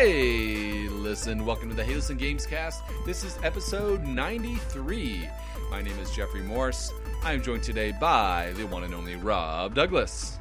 [0.00, 2.84] Hey, listen, welcome to the Hey Listen Games Cast.
[3.04, 5.28] This is episode 93.
[5.72, 6.92] My name is Jeffrey Morse.
[7.24, 10.38] I am joined today by the one and only Rob Douglas.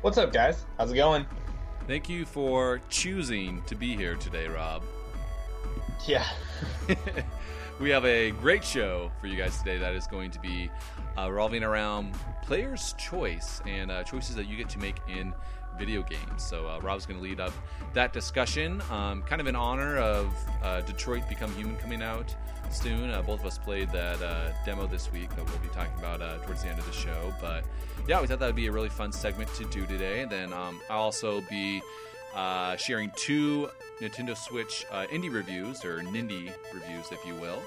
[0.00, 0.66] What's up, guys?
[0.76, 1.24] How's it going?
[1.86, 4.82] Thank you for choosing to be here today, Rob.
[6.04, 6.26] Yeah.
[7.78, 10.68] we have a great show for you guys today that is going to be
[11.16, 12.12] uh, revolving around
[12.42, 15.32] player's choice and uh, choices that you get to make in
[15.80, 16.44] video games.
[16.44, 17.54] So uh, Rob's going to lead up
[17.94, 20.26] that discussion, um, kind of in honor of
[20.62, 22.36] uh, Detroit Become Human coming out
[22.70, 23.10] soon.
[23.10, 26.20] Uh, both of us played that uh, demo this week that we'll be talking about
[26.20, 27.34] uh, towards the end of the show.
[27.40, 27.64] But
[28.06, 30.26] yeah, we thought that would be a really fun segment to do today.
[30.28, 31.80] Then um, I'll also be
[32.34, 33.70] uh, sharing two
[34.02, 37.62] Nintendo Switch indie reviews, or Nindy reviews, if you will.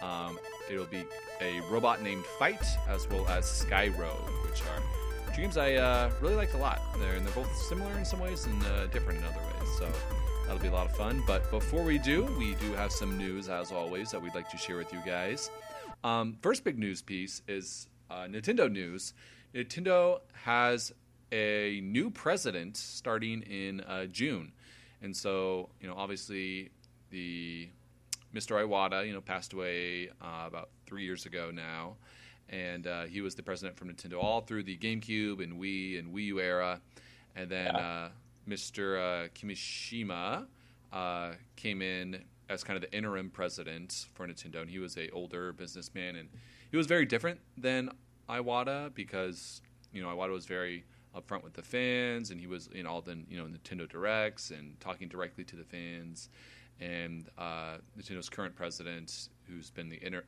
[0.00, 0.38] Um,
[0.70, 1.04] it'll be
[1.42, 4.82] a robot named Fight, as well as Sky Rogue, which are
[5.36, 6.80] games I uh, really liked a lot.
[6.98, 9.68] They're, and they're both similar in some ways and uh, different in other ways.
[9.78, 9.88] So
[10.44, 11.22] that'll be a lot of fun.
[11.26, 14.56] But before we do, we do have some news, as always, that we'd like to
[14.58, 15.50] share with you guys.
[16.04, 19.14] Um, first big news piece is uh, Nintendo news.
[19.54, 20.92] Nintendo has
[21.32, 24.52] a new president starting in uh, June.
[25.02, 26.70] And so, you know, obviously
[27.10, 27.68] the
[28.34, 28.62] Mr.
[28.64, 31.96] Iwata, you know, passed away uh, about three years ago now
[32.50, 36.12] and uh, he was the president from Nintendo all through the GameCube and Wii and
[36.12, 36.80] Wii U era.
[37.36, 37.78] And then yeah.
[37.78, 38.08] uh,
[38.48, 38.98] Mr.
[38.98, 40.46] Uh, Kimishima
[40.92, 45.08] uh, came in as kind of the interim president for Nintendo, and he was a
[45.10, 46.28] older businessman, and
[46.70, 47.90] he was very different than
[48.28, 49.62] Iwata because
[49.92, 50.84] you know Iwata was very
[51.16, 54.78] upfront with the fans, and he was in all the you know Nintendo directs and
[54.80, 56.28] talking directly to the fans.
[56.80, 60.24] And uh, Nintendo's current president, who's been the inter-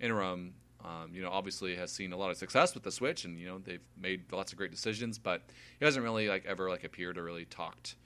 [0.00, 0.54] interim
[0.84, 3.46] um, you know, obviously has seen a lot of success with the Switch, and you
[3.46, 5.18] know they've made lots of great decisions.
[5.18, 5.42] But
[5.78, 7.96] he hasn't really like ever like appeared or really talked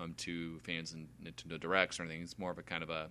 [0.00, 2.22] um, to fans in Nintendo Directs or anything.
[2.22, 3.08] He's more of a kind of a,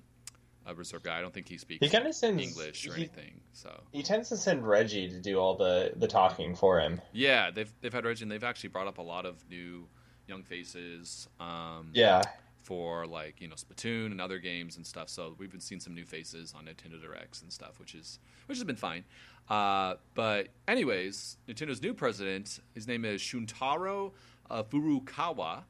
[0.66, 1.18] a reserved guy.
[1.18, 3.42] I don't think he speaks he kind of sends, English or he, anything.
[3.54, 7.00] So he tends to send Reggie to do all the the talking for him.
[7.12, 9.88] Yeah, they've they've had Reggie, and they've actually brought up a lot of new
[10.28, 11.28] young faces.
[11.40, 12.22] Um, yeah,
[12.64, 15.10] for like you know Splatoon and other games and stuff.
[15.10, 18.58] So we've been seeing some new faces on Nintendo Directs and stuff, which is which
[18.58, 19.04] has been fine.
[19.50, 24.12] Uh, but anyways, Nintendo's new president, his name is Shuntaro
[24.50, 25.64] uh, Furukawa.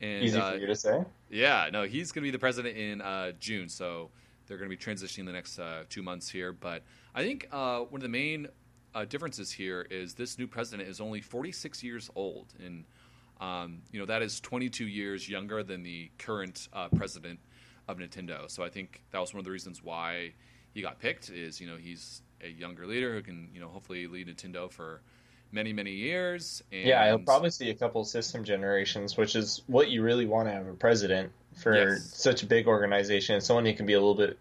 [0.00, 1.04] And, Easy uh, for you to say.
[1.28, 4.10] Yeah, no, he's going to be the president in uh, June, so
[4.46, 6.52] they're going to be transitioning the next uh, two months here.
[6.52, 6.82] But
[7.14, 8.48] I think uh, one of the main
[9.08, 12.84] differences here is this new president is only 46 years old, and
[13.40, 17.40] um, you know that is 22 years younger than the current president
[17.88, 18.50] of Nintendo.
[18.50, 20.32] So I think that was one of the reasons why
[20.74, 21.30] he got picked.
[21.30, 25.00] Is you know he's a younger leader who can you know hopefully lead Nintendo for
[25.50, 26.62] many many years.
[26.70, 26.84] And...
[26.84, 30.52] Yeah, I'll probably see a couple system generations, which is what you really want to
[30.52, 32.10] have a president for yes.
[32.14, 33.40] such a big organization.
[33.40, 34.38] Someone who can be a little bit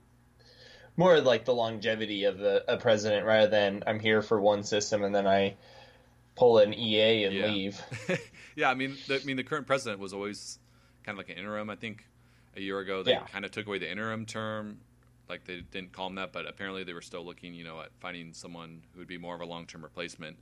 [0.95, 5.03] more like the longevity of a, a president rather than I'm here for one system
[5.03, 5.55] and then I
[6.35, 7.45] pull an EA and yeah.
[7.47, 7.81] leave.
[8.57, 10.59] yeah, I mean, the, I mean, the current president was always
[11.03, 11.69] kind of like an interim.
[11.69, 12.05] I think
[12.57, 13.25] a year ago they yeah.
[13.27, 14.79] kind of took away the interim term
[15.29, 17.89] like they didn't call him that, but apparently they were still looking, you know, at
[17.99, 20.37] finding someone who would be more of a long term replacement.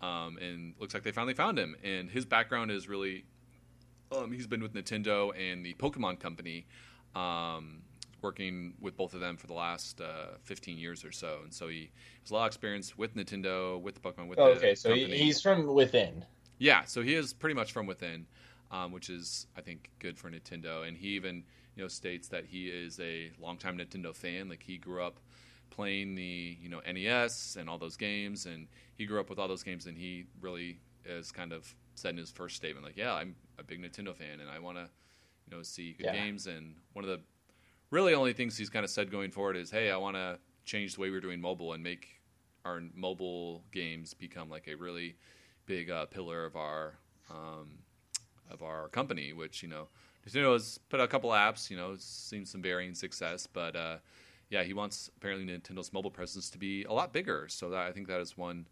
[0.00, 1.76] Um, and looks like they finally found him.
[1.84, 3.24] And his background is really,
[4.10, 6.66] um, he's been with Nintendo and the Pokemon Company,
[7.14, 7.82] um,
[8.20, 11.38] working with both of them for the last uh, 15 years or so.
[11.44, 11.90] And so he
[12.22, 14.74] has a lot of experience with Nintendo, with the Pokemon, with oh, the okay.
[14.74, 16.24] So he's from within.
[16.62, 18.26] Yeah, so he is pretty much from within,
[18.70, 20.86] um, which is I think good for Nintendo.
[20.86, 21.42] And he even
[21.74, 24.48] you know, states that he is a longtime Nintendo fan.
[24.48, 25.18] Like he grew up
[25.70, 29.48] playing the you know NES and all those games, and he grew up with all
[29.48, 33.12] those games, and he really is kind of said in his first statement, like, yeah,
[33.12, 34.88] I'm a big Nintendo fan, and I want to
[35.48, 36.12] you know see good yeah.
[36.12, 36.46] games.
[36.46, 37.20] And one of the
[37.90, 40.94] really only things he's kind of said going forward is, hey, I want to change
[40.94, 42.20] the way we're doing mobile and make
[42.64, 45.16] our mobile games become like a really
[45.72, 46.94] big uh, pillar of our
[47.30, 47.78] um,
[48.50, 49.88] of our company, which you know
[50.26, 53.96] Nintendo has put out a couple apps, you know, seen some varying success, but uh,
[54.50, 57.46] yeah, he wants apparently Nintendo's mobile presence to be a lot bigger.
[57.48, 58.66] So that, I think that is one,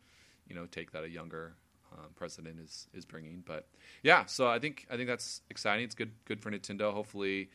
[0.47, 1.55] you know, take that a younger
[1.93, 3.43] um, president is is bringing.
[3.47, 3.67] But
[4.03, 5.85] yeah, so I think I think that's exciting.
[5.85, 6.93] It's good good for Nintendo.
[6.93, 7.49] Hopefully,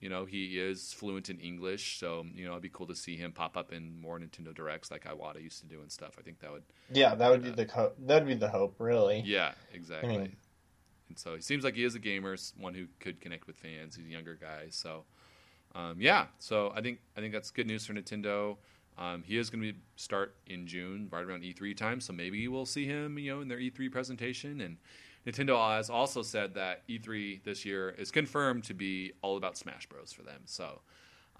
[0.00, 3.16] you know, he is fluent in English, so you know, it'd be cool to see
[3.16, 6.16] him pop up in more Nintendo directs like Iwata used to do and stuff.
[6.18, 8.76] I think that would yeah, that would uh, be the co- that'd be the hope,
[8.78, 9.22] really.
[9.24, 10.14] Yeah, exactly.
[10.14, 10.36] I mean,
[11.08, 13.96] and so he seems like he is a gamer, one who could connect with fans.
[13.96, 15.04] He's a younger guy, so
[15.74, 16.26] um, yeah.
[16.38, 18.56] So I think I think that's good news for Nintendo.
[18.98, 22.00] Um, he is going to start in June, right around E3 time.
[22.00, 24.60] So maybe we'll see him, you know, in their E3 presentation.
[24.60, 24.76] And
[25.26, 29.86] Nintendo has also said that E3 this year is confirmed to be all about Smash
[29.86, 30.12] Bros.
[30.12, 30.42] for them.
[30.46, 30.80] So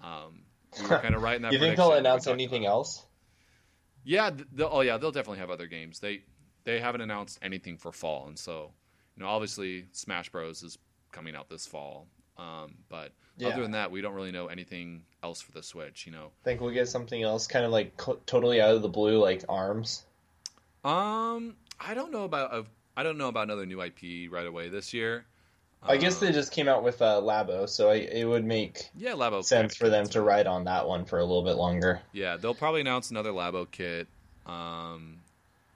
[0.01, 0.43] um,
[0.79, 1.51] we were kind of right in that.
[1.51, 3.03] you think they'll announce anything else?
[4.03, 4.31] Yeah.
[4.59, 5.99] oh yeah, they'll definitely have other games.
[5.99, 6.21] They
[6.63, 8.71] they haven't announced anything for fall, and so
[9.15, 10.77] you know, obviously Smash Bros is
[11.11, 12.07] coming out this fall.
[12.37, 13.49] Um, but yeah.
[13.49, 16.05] other than that, we don't really know anything else for the Switch.
[16.05, 18.89] You know, think we'll get something else, kind of like co- totally out of the
[18.89, 20.05] blue, like Arms.
[20.83, 22.65] Um, I don't know about a,
[22.95, 25.25] I don't know about another new IP right away this year.
[25.83, 29.13] I guess they just came out with uh, Labo, so I, it would make yeah
[29.13, 32.01] Labo sense for them to ride on that one for a little bit longer.
[32.13, 34.07] Yeah, they'll probably announce another Labo kit.
[34.45, 35.17] Um,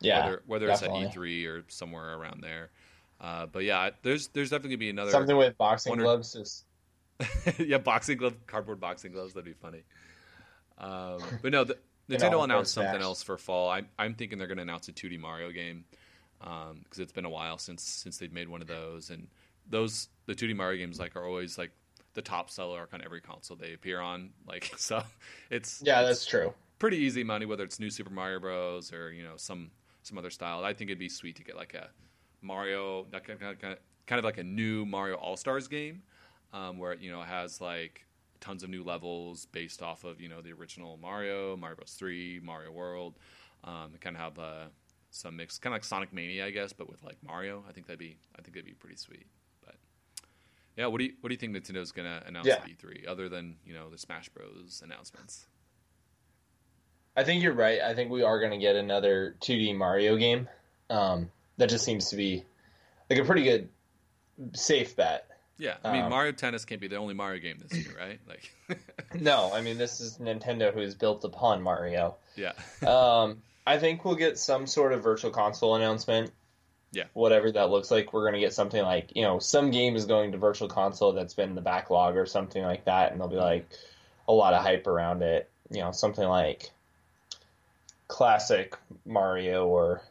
[0.01, 2.69] yeah, whether, whether it's at E3 or somewhere around there.
[3.19, 6.03] Uh, but yeah, there's there's definitely gonna be another something with boxing wonder...
[6.03, 6.33] gloves.
[6.33, 6.65] Just...
[7.59, 9.33] yeah, boxing gloves, cardboard boxing gloves.
[9.33, 9.81] That'd be funny.
[10.77, 11.77] Um, but no, the,
[12.09, 13.69] Nintendo announced something else for fall.
[13.71, 15.85] I'm I'm thinking they're gonna announce a 2D Mario game
[16.45, 19.27] because um, it's been a while since since they've made one of those, and
[19.69, 21.71] those the 2D Mario games like are always like
[22.13, 24.29] the top seller on every console they appear on.
[24.47, 25.03] Like so,
[25.49, 26.53] it's yeah, it's that's true.
[26.77, 28.93] Pretty easy money, whether it's new Super Mario Bros.
[28.93, 29.71] or you know some
[30.03, 30.63] some other style.
[30.63, 31.89] I think it'd be sweet to get like a
[32.41, 36.03] Mario, kind of like a new Mario All Stars game,
[36.53, 38.05] um, where you know it has like
[38.39, 41.95] tons of new levels based off of you know the original Mario, Mario Bros.
[41.97, 43.15] Three, Mario World.
[43.63, 44.65] Um, kind of have uh,
[45.15, 47.63] some mix, kind of like Sonic Mania, I guess, but with like Mario.
[47.67, 49.25] I think that'd be, I think that'd be pretty sweet.
[49.65, 49.75] But
[50.75, 52.55] yeah, what do you what do you think Nintendo's gonna announce yeah.
[52.55, 54.81] at E3 other than you know the Smash Bros.
[54.83, 55.45] announcements?
[57.17, 57.79] I think you're right.
[57.79, 60.49] I think we are going to get another 2D Mario game.
[60.89, 62.43] Um, that just seems to be
[63.09, 63.69] like a pretty good
[64.51, 65.29] safe bet.
[65.57, 68.19] Yeah, I mean um, Mario Tennis can't be the only Mario game this year, right?
[68.27, 68.81] Like,
[69.21, 72.17] no, I mean this is Nintendo who's built upon Mario.
[72.35, 72.51] Yeah.
[72.85, 76.31] um, I think we'll get some sort of virtual console announcement.
[76.91, 77.05] Yeah.
[77.13, 80.31] Whatever that looks like, we're gonna get something like you know some game is going
[80.31, 83.37] to virtual console that's been in the backlog or something like that, and there'll be
[83.37, 83.67] like
[84.27, 85.49] a lot of hype around it.
[85.71, 86.71] You know, something like
[88.07, 90.01] classic Mario or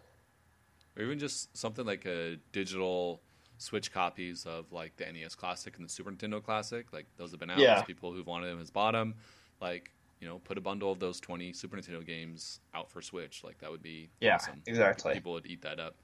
[0.97, 3.21] or even just something like a digital
[3.59, 6.93] Switch copies of like the NES Classic and the Super Nintendo Classic.
[6.93, 7.59] Like those have been out.
[7.59, 7.83] Yeah.
[7.83, 9.15] People who've wanted them has bought them.
[9.61, 9.91] Like
[10.25, 13.45] you know, put a bundle of those twenty Super Nintendo games out for Switch.
[13.45, 14.63] Like that would be yeah, awesome.
[14.65, 15.13] exactly.
[15.13, 15.97] People would eat that up.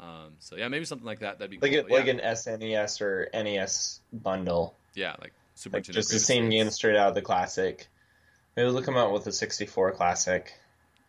[0.00, 1.38] Um, so yeah, maybe something like that.
[1.38, 1.96] That'd be like cool.
[1.96, 2.14] like yeah.
[2.14, 4.74] an SNES or NES bundle.
[4.94, 5.92] Yeah, like Super like Nintendo.
[5.92, 7.86] Just the same game straight out of the classic.
[8.56, 10.52] Maybe they'll come out with a 64 classic.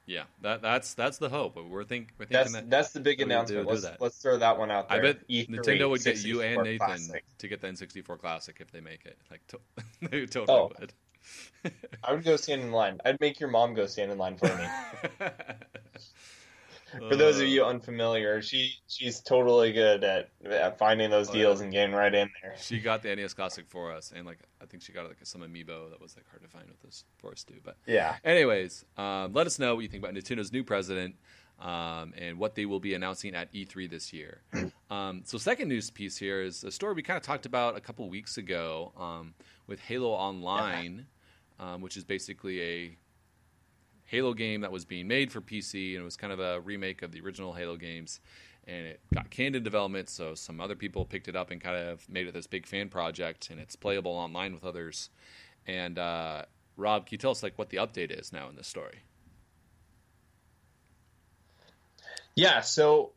[0.05, 1.55] Yeah, that that's that's the hope.
[1.55, 3.65] We're think we're thinking that's, that that's the big announcement.
[3.65, 4.99] let's, let's throw that one out there.
[4.99, 7.23] I bet E3, Nintendo would get you and Nathan Classic.
[7.39, 9.17] to get the N64 Classic if they make it.
[9.31, 9.59] Like to,
[10.11, 10.71] they totally oh.
[10.79, 10.93] would.
[12.03, 12.99] I would go stand in line.
[13.05, 15.27] I'd make your mom go stand in line for me.
[17.09, 21.33] For those of you uh, unfamiliar, she she's totally good at, at finding those oh,
[21.33, 21.63] deals yeah.
[21.63, 22.55] and getting right in there.
[22.57, 25.41] She got the NES Classic for us, and like I think she got like some
[25.41, 27.59] amiibo that was like hard to find with this for us too.
[27.63, 28.15] But yeah.
[28.23, 31.15] Anyways, um, let us know what you think about Nintendo's new president.
[31.57, 34.41] Um, and what they will be announcing at E3 this year.
[34.91, 37.79] Um, so, second news piece here is a story we kind of talked about a
[37.79, 39.33] couple weeks ago um,
[39.65, 41.14] with Halo Online, yeah.
[41.59, 42.97] Um, which is basically a
[44.05, 47.01] Halo game that was being made for PC, and it was kind of a remake
[47.01, 48.19] of the original Halo games.
[48.67, 51.75] And it got canned in development, so some other people picked it up and kind
[51.75, 55.09] of made it this big fan project, and it's playable online with others.
[55.67, 56.43] And uh,
[56.77, 58.99] Rob, can you tell us like what the update is now in this story?
[62.35, 63.11] Yeah, so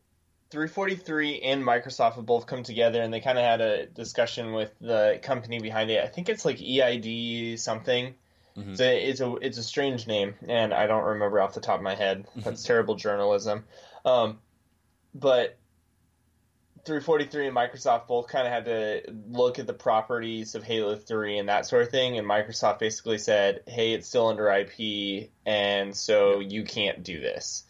[0.51, 4.71] 343 and Microsoft have both come together, and they kind of had a discussion with
[4.79, 6.03] the company behind it.
[6.03, 8.15] I think it's like EID something
[8.57, 8.71] Mm-hmm.
[8.71, 11.77] It's, a, it's a it's a strange name, and I don't remember off the top
[11.77, 12.25] of my head.
[12.25, 12.41] Mm-hmm.
[12.41, 13.65] That's terrible journalism.
[14.05, 14.39] Um,
[15.13, 15.57] but
[16.85, 21.37] 343 and Microsoft both kind of had to look at the properties of Halo 3
[21.37, 25.95] and that sort of thing, and Microsoft basically said, "Hey, it's still under IP, and
[25.95, 27.63] so you can't do this."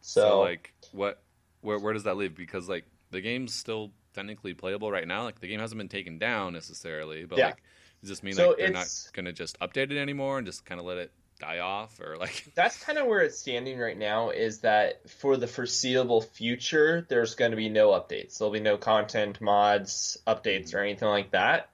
[0.00, 1.22] So, so like, what?
[1.60, 2.34] Where where does that leave?
[2.34, 5.24] Because like the game's still technically playable right now.
[5.24, 7.46] Like the game hasn't been taken down necessarily, but yeah.
[7.46, 7.62] like
[8.04, 10.66] does this mean so like they're not going to just update it anymore and just
[10.66, 12.44] kind of let it die off, or like?
[12.54, 14.30] That's kind of where it's standing right now.
[14.30, 18.38] Is that for the foreseeable future, there's going to be no updates.
[18.38, 21.70] There'll be no content mods, updates, or anything like that.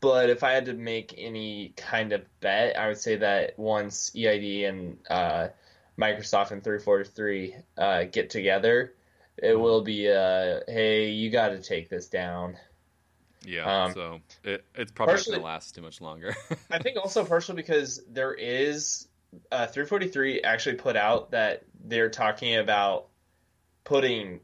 [0.00, 4.12] But if I had to make any kind of bet, I would say that once
[4.16, 5.48] EID and uh,
[5.98, 8.94] Microsoft and 343 uh, get together,
[9.36, 9.60] it mm-hmm.
[9.62, 12.56] will be uh, hey, you got to take this down.
[13.48, 16.36] Yeah, um, so it, it's probably not going to last too much longer.
[16.70, 19.08] I think also partially because there is
[19.50, 23.06] uh, 343 actually put out that they're talking about
[23.84, 24.40] putting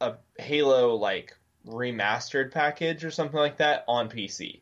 [0.00, 1.36] a Halo like
[1.66, 4.60] remastered package or something like that on PC.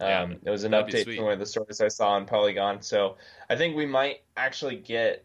[0.00, 2.82] Yeah, Um, it was an update from one of the stories I saw on Polygon.
[2.82, 3.16] So
[3.50, 5.24] I think we might actually get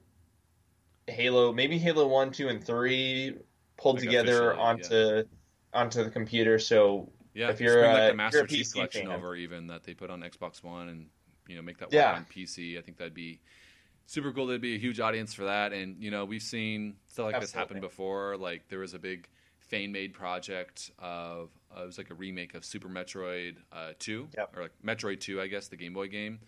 [1.05, 3.35] Halo, maybe Halo One, Two, and Three
[3.77, 5.25] pulled Like together onto
[5.73, 6.57] onto the computer.
[6.57, 9.15] So Yeah, If you're bring, a- like the Master Chief collection fan.
[9.15, 11.09] over, even that they put on Xbox One, and
[11.47, 12.13] you know make that work Yeah.
[12.13, 12.77] on PC.
[12.77, 13.39] I think that'd be
[14.05, 14.45] super cool.
[14.47, 17.51] There'd be a huge audience for that, and you know we've seen stuff like this
[17.51, 18.37] happen before.
[18.37, 19.27] Like there was a big
[19.59, 24.27] fan made project of uh, it was like a remake of Super Metroid uh, Two,
[24.37, 24.55] Yep.
[24.57, 26.39] or like Metroid Two, I guess, the Game Boy game,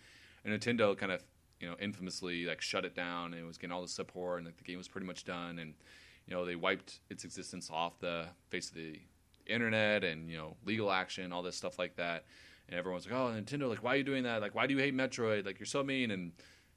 [0.44, 1.24] and Nintendo kind of
[1.60, 4.46] you know infamously like shut it down, and it was getting all the support, and
[4.46, 5.74] like the game was pretty much done, and
[6.26, 9.00] you know they wiped its existence off the face of the
[9.48, 12.24] internet and you know legal action all this stuff like that.
[12.68, 14.40] And everyone's like oh nintendo like why are you doing that?
[14.42, 15.46] Like why do you hate metroid?
[15.46, 16.10] Like you're so mean.
[16.10, 16.32] And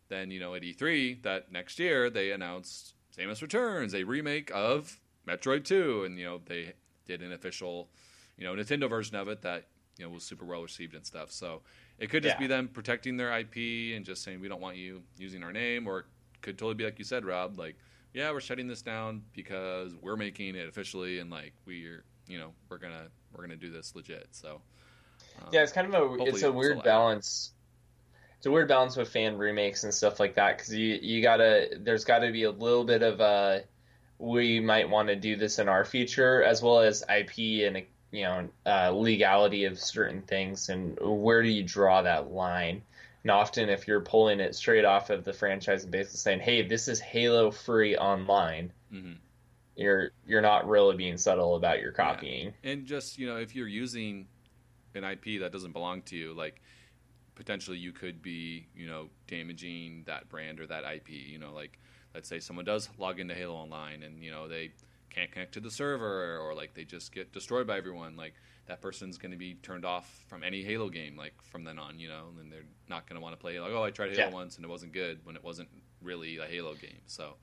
[0.09, 4.99] then you know at e3 that next year they announced samus returns a remake of
[5.27, 6.73] metroid 2 and you know they
[7.05, 7.89] did an official
[8.37, 9.65] you know nintendo version of it that
[9.97, 11.31] you know was super well received and stuff.
[11.31, 11.61] So
[11.97, 12.39] it could just Yeah.
[12.39, 15.87] be them protecting their ip and just saying we don't want you using our name.
[15.87, 16.05] Or it
[16.41, 17.75] could totally be like you said rob like
[18.11, 22.53] yeah, we're shutting this down because we're making it officially, and like we're, you know,
[22.69, 24.27] we're gonna we're gonna do this legit.
[24.31, 24.61] So
[25.41, 27.51] um, yeah, it's kind of a it's a weird balance.
[28.37, 31.77] It's a weird balance with fan remakes and stuff like that because you you gotta
[31.81, 33.63] there's got to be a little bit of a
[34.17, 38.23] we might want to do this in our future as well as IP and you
[38.23, 42.81] know uh, legality of certain things and where do you draw that line?
[43.23, 46.61] And often, if you're pulling it straight off of the franchise and basically saying, "Hey,
[46.61, 49.17] this is Halo free online," mhm.
[49.79, 52.53] You're you're not really being subtle about your copying.
[52.63, 54.27] and just you know, if you're using
[54.95, 56.61] an IP that doesn't belong to you, like
[57.35, 61.09] potentially you could be, you know, damaging that brand or that IP.
[61.09, 61.79] You know, like
[62.13, 64.71] let's say someone does log into Halo Online and you know they
[65.09, 68.15] can't connect to the server or like they just get destroyed by everyone.
[68.15, 68.33] Like
[68.67, 71.99] that person's going to be turned off from any Halo game like from then on.
[71.99, 73.59] You know, and they're not going to want to play.
[73.59, 74.33] Like, oh, I tried Halo Yeah.
[74.33, 75.69] once and it wasn't good when it wasn't
[76.01, 77.01] really a Halo game.
[77.07, 77.35] So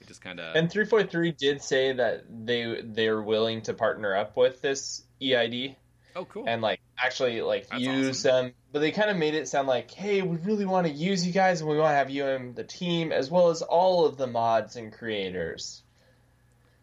[0.00, 4.36] it just kind of And 343 did say that they they're willing to partner up
[4.36, 5.76] with this EID
[6.16, 6.44] oh cool.
[6.46, 9.90] and like actually like That's use them, but they kind of made it sound like,
[9.90, 12.54] hey, we really want to use you guys and we want to have you in
[12.54, 15.82] the team as well as all of the mods and creators.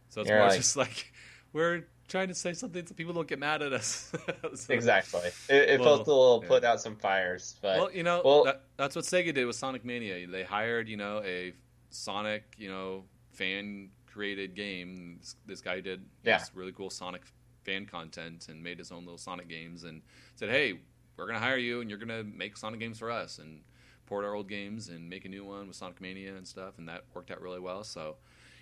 [0.10, 1.12] So it's You're more like- just like
[1.54, 4.12] we're trying to say something so people don't get mad at us.
[4.56, 5.22] So- Exactly.
[5.50, 6.48] It, it Well, felt a little yeah.
[6.50, 9.56] put out some fires, but Well, you know, well- that, that's what Sega did with
[9.56, 10.28] Sonic Mania.
[10.28, 11.54] They hired, you know, a
[11.96, 15.18] Sonic, you know, fan created game.
[15.20, 16.38] This, this guy did Yeah.
[16.38, 17.24] this really cool Sonic
[17.64, 20.02] fan content and made his own little Sonic games and
[20.36, 20.80] said, "Hey,
[21.18, 23.64] we're gonna hire you and you're gonna make Sonic games for us and
[24.06, 26.88] port our old games and make a new one with Sonic Mania and stuff." And
[26.90, 27.84] that worked out really well.
[27.84, 28.18] So.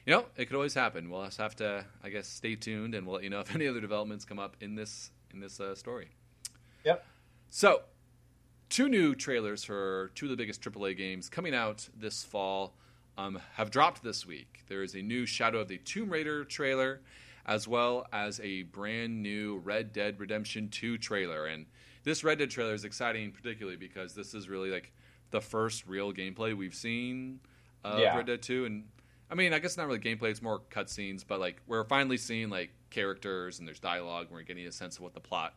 [0.05, 1.09] You know, it could always happen.
[1.09, 3.67] We'll just have to, I guess, stay tuned, and we'll let you know if any
[3.69, 6.09] other developments come up in this in this uh, story.
[6.83, 7.05] Yep.
[7.49, 7.83] So,
[8.67, 12.75] two new trailers for two of the biggest AAA games coming out this fall
[13.17, 14.63] um, have dropped this week.
[14.67, 17.01] There is a new Shadow of the Tomb Raider trailer,
[17.45, 21.45] as well as a brand new Red Dead Redemption 2 trailer.
[21.45, 21.65] And
[22.03, 24.91] this Red Dead trailer is exciting, particularly because this is really like
[25.31, 27.39] the first real gameplay we've seen
[27.83, 28.15] of Yeah.
[28.17, 28.65] Red Dead 2.
[28.65, 28.85] And
[29.29, 31.23] I mean, I guess not really gameplay; it's more cutscenes.
[31.27, 34.27] But like, we're finally seeing like characters and there's dialogue.
[34.27, 35.55] And we're getting a sense of what the plot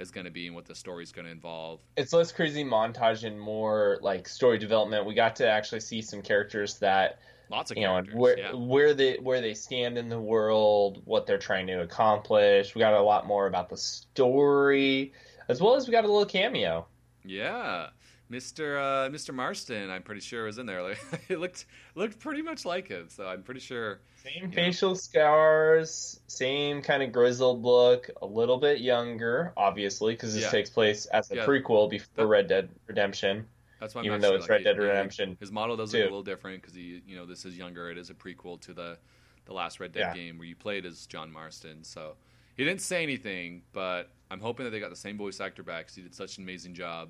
[0.00, 1.80] is going to be and what the story's going to involve.
[1.96, 5.06] it's less crazy montage and more like story development.
[5.06, 7.18] We got to actually see some characters that
[7.50, 8.52] Lots of you know where yeah.
[8.52, 12.74] where they where they stand in the world, what they're trying to accomplish.
[12.74, 15.12] We got a lot more about the story,
[15.48, 16.86] as well as we got a little cameo.
[17.24, 17.88] Yeah,
[18.30, 18.78] Mr.
[18.78, 19.34] Uh, Mr.
[19.34, 20.82] Marston, I'm pretty sure was in there.
[20.88, 24.00] Like, it looked looked pretty much like him, so I'm pretty sure.
[24.22, 30.42] Same facial scars, same kind of grizzled look, a little bit younger, obviously, because this
[30.44, 30.50] Yeah.
[30.50, 31.46] takes place as a Yeah.
[31.46, 33.46] prequel before That- Red Dead Redemption.
[33.80, 36.04] That's why I'm Even though it's like, Red Dead Redemption His model does look a
[36.04, 37.90] little different because he, you know, this is younger.
[37.90, 38.98] It is a prequel to the
[39.46, 40.14] the last Red Dead Yeah.
[40.14, 41.82] game where you played as John Marston.
[41.82, 42.16] So
[42.54, 45.86] he didn't say anything, but I'm hoping that they got the same voice actor back
[45.86, 47.08] because he did such an amazing job,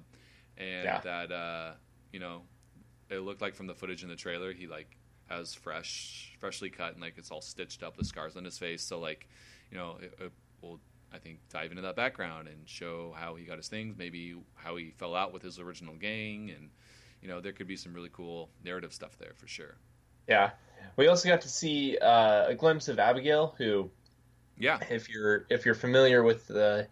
[0.59, 1.01] and Yeah.
[1.01, 1.73] that uh,
[2.13, 2.43] you know,
[3.09, 4.97] it looked like from the footage in the trailer he like
[5.29, 8.83] has fresh, freshly cut and like it's all stitched up, the scars on his face.
[8.83, 9.29] So like,
[9.71, 10.81] you know, it, it will
[11.13, 14.77] I think dive into that background and show how he got his things, maybe how
[14.77, 16.69] he fell out with his original gang, and
[17.23, 19.77] you know there could be some really cool narrative stuff there for sure.
[20.29, 20.51] Yeah.
[20.97, 23.91] We also got to see uh, a glimpse of Abigail, who,
[24.59, 26.87] Yeah, if you're if you're familiar with the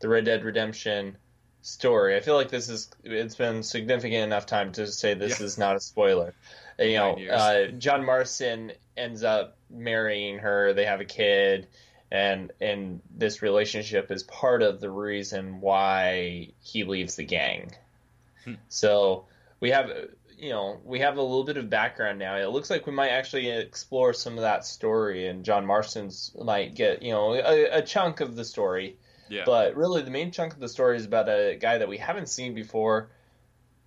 [0.00, 1.16] the Red Dead Redemption
[1.62, 5.46] story, I feel like this is it's been significant enough time to say this Yeah.
[5.46, 6.34] is not a spoiler.
[6.78, 10.72] You know, uh, John Marston ends up marrying her.
[10.72, 11.68] They have a kid,
[12.10, 17.72] and and this relationship is part of the reason why he leaves the gang.
[18.44, 18.54] Hmm.
[18.68, 19.26] So
[19.60, 19.90] we have
[20.36, 22.36] you know we have a little bit of background now.
[22.36, 26.74] It looks like we might actually explore some of that story, and John Marston's might
[26.74, 28.96] get you know a, a chunk of the story.
[29.32, 29.44] Yeah.
[29.46, 32.28] But really, the main chunk of the story is about a guy that we haven't
[32.28, 33.08] seen before.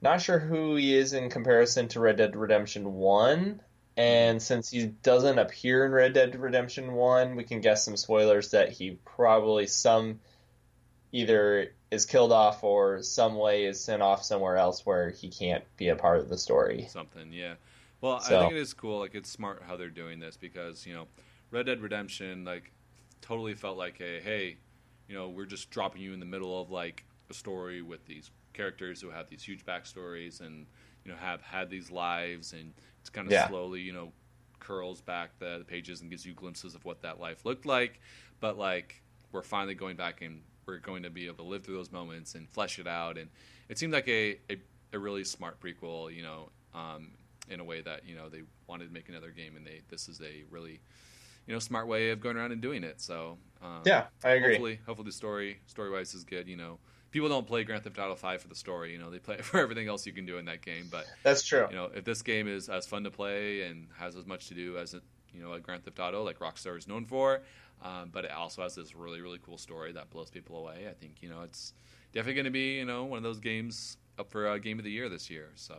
[0.02, 3.62] Not sure who he is in comparison to Red Dead Redemption One.
[3.96, 8.52] And since he doesn't appear in Red Dead Redemption 1, we can guess some spoilers
[8.52, 10.20] that he probably some
[11.12, 15.64] either is killed off or some way is sent off somewhere else where he can't
[15.78, 16.88] be a part of the story.
[16.90, 17.54] Something, yeah.
[18.02, 18.36] Well, so.
[18.36, 19.00] I think it is cool.
[19.00, 21.06] Like it's smart how they're doing this because you know,
[21.52, 22.74] Red Dead Redemption like
[23.22, 24.58] totally felt like a hey,
[25.08, 28.32] you know, we're just dropping you in the middle of like a story with these
[28.54, 30.66] characters who have these huge backstories and
[31.04, 33.48] you know have had these lives and it's kind of yeah.
[33.48, 34.12] slowly, you know,
[34.60, 38.00] curls back the, the, pages and gives you glimpses of what that life looked like.
[38.40, 41.76] But like, we're finally going back and we're going to be able to live through
[41.76, 43.20] those moments and flesh it out.
[43.20, 43.30] And
[43.70, 44.58] it seemed like a, a,
[44.94, 47.12] a really smart prequel, you know, um,
[47.48, 50.08] in a way that you know they wanted to make another game, and they this
[50.10, 50.82] is a really
[51.48, 53.02] you know smart way of going around and doing it.
[53.02, 54.54] So um, yeah, I agree.
[54.54, 56.48] Hopefully, hopefully the story story wise is good.
[56.48, 56.80] You know,
[57.12, 58.92] people don't play Grand Theft Auto Five for the story.
[58.92, 60.88] You know, they play it for everything else you can do in that game.
[60.90, 61.68] But that's true.
[61.70, 64.54] You know, if this game is as fun to play and has as much to
[64.54, 65.02] do as a,
[65.34, 67.42] you know a Grand Theft Auto, like Rockstar is known for,
[67.84, 70.88] um, but it also has this really really cool story that blows people away.
[70.90, 71.74] I think you know it's
[72.14, 74.86] definitely going to be you know one of those games up for a game of
[74.86, 75.50] the year this year.
[75.56, 75.76] So.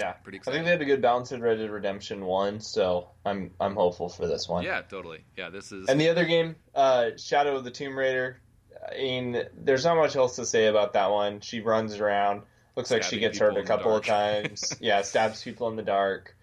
[0.00, 0.60] Yeah, pretty exciting.
[0.60, 3.74] I think they had a good balance in Red Dead Redemption One, so I'm I'm
[3.74, 4.64] hopeful for this one.
[4.64, 5.24] Yeah, totally.
[5.36, 5.88] Yeah, this is.
[5.88, 8.40] And the other game, uh, Shadow of the Tomb Raider,
[8.90, 11.40] I mean, there's not much else to say about that one.
[11.40, 12.42] She runs around.
[12.76, 14.74] Looks like she gets hurt a couple of times.
[14.80, 16.34] yeah, stabs people in the dark.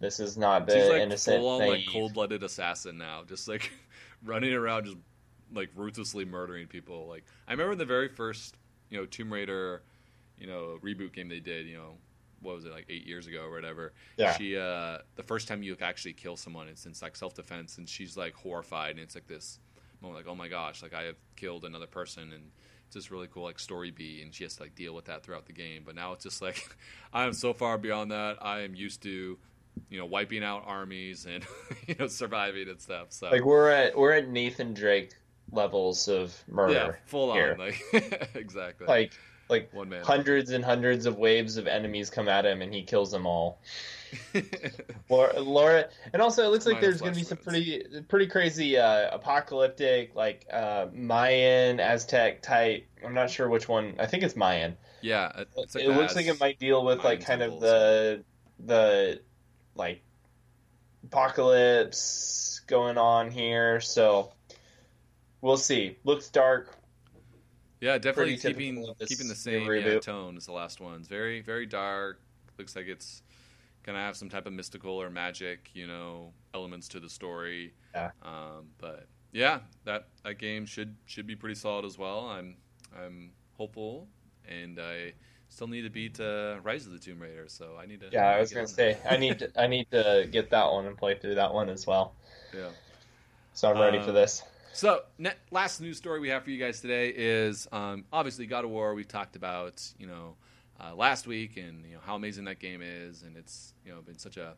[0.00, 3.70] This is not the She's like innocent, full on, like cold-blooded assassin now, just like
[4.24, 4.96] running around, just
[5.52, 7.06] like ruthlessly murdering people.
[7.06, 8.56] Like I remember the very first,
[8.90, 9.82] you know, Tomb Raider,
[10.38, 11.66] you know, reboot game they did.
[11.66, 11.94] You know,
[12.44, 13.92] what was it like eight years ago or whatever?
[14.16, 14.36] Yeah.
[14.36, 18.16] She, uh, the first time you actually kill someone, it's in like self-defense, and she's
[18.16, 19.58] like horrified, and it's like this
[20.04, 22.50] moment like, oh my gosh, like I have killed another person and
[22.86, 25.24] it's just really cool like story B and she has to like deal with that
[25.24, 25.82] throughout the game.
[25.84, 26.64] But now it's just like
[27.12, 28.38] I am so far beyond that.
[28.40, 29.38] I am used to
[29.90, 31.44] you know wiping out armies and
[31.86, 33.08] you know surviving and stuff.
[33.10, 35.12] So like we're at we're at Nathan Drake
[35.50, 36.74] levels of murder.
[36.74, 37.52] Yeah, full here.
[37.52, 38.86] on like exactly.
[38.86, 39.12] Like
[39.48, 39.70] like
[40.04, 43.60] hundreds and hundreds of waves of enemies come at him and he kills them all.
[45.08, 48.78] Laura, Laura, and also it looks like there's going to be some pretty pretty crazy
[48.78, 52.86] uh, apocalyptic like uh, Mayan Aztec type.
[53.04, 53.94] I'm not sure which one.
[53.98, 54.76] I think it's Mayan.
[55.00, 58.24] Yeah, like it looks like it might deal with Mayan like kind of the
[58.60, 59.20] the
[59.74, 60.02] like
[61.04, 63.80] apocalypse going on here.
[63.80, 64.32] So
[65.40, 65.96] we'll see.
[66.04, 66.70] Looks dark.
[67.84, 71.06] Yeah, definitely keeping keeping the same yeah, tone as the last ones.
[71.06, 72.18] Very very dark.
[72.56, 73.22] Looks like it's
[73.82, 77.74] gonna have some type of mystical or magic, you know, elements to the story.
[77.94, 78.10] Yeah.
[78.22, 82.20] Um, but yeah, that that game should should be pretty solid as well.
[82.20, 82.56] I'm
[82.98, 84.08] I'm hopeful,
[84.48, 85.12] and I
[85.50, 88.08] still need to beat uh, Rise of the Tomb Raider, so I need to.
[88.10, 90.96] Yeah, I was gonna say I need to, I need to get that one and
[90.96, 92.14] play through that one as well.
[92.54, 92.68] Yeah.
[93.52, 94.44] So I'm ready for um, this.
[94.74, 95.02] So,
[95.52, 98.92] last news story we have for you guys today is um, obviously God of War.
[98.94, 100.34] We've talked about, you know,
[100.80, 104.00] uh, last week and you know how amazing that game is, and it's you know
[104.02, 104.54] been such a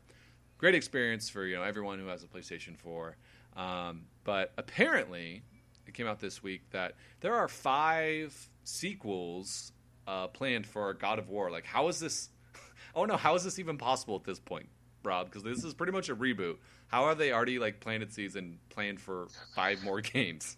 [0.57, 3.15] great experience for you know everyone who has a PlayStation 4.
[3.57, 5.43] Um, but apparently,
[5.85, 9.71] it came out this week that there are five sequels
[10.07, 11.51] uh, planned for God of War.
[11.51, 12.29] Like, how is this?
[12.95, 14.69] oh no, how is this even possible at this point,
[15.03, 15.27] Rob?
[15.27, 16.57] Because this is pretty much a reboot.
[16.87, 20.57] How are they already like planted seeds and planned for five more games?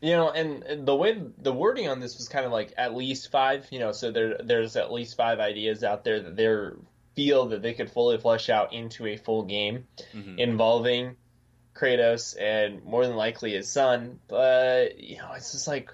[0.00, 3.30] You know, and the way the wording on this was kind of like at least
[3.30, 3.66] five.
[3.70, 6.70] You know, so there there's at least five ideas out there that they
[7.14, 10.38] feel that they could fully flesh out into a full game mm-hmm.
[10.38, 11.16] involving
[11.74, 14.20] Kratos and more than likely his son.
[14.28, 15.92] But you know, it's just like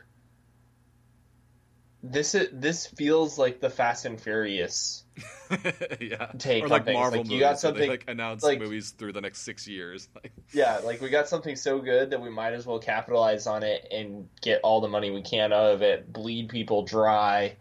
[2.06, 5.04] this is this feels like the Fast and Furious
[6.00, 6.30] yeah.
[6.36, 7.32] take or like Marvel like, movies.
[7.32, 10.10] You got something they, like announce like, movies through the next six years.
[10.52, 13.88] yeah, like we got something so good that we might as well capitalize on it
[13.90, 17.56] and get all the money we can out of it, bleed people dry,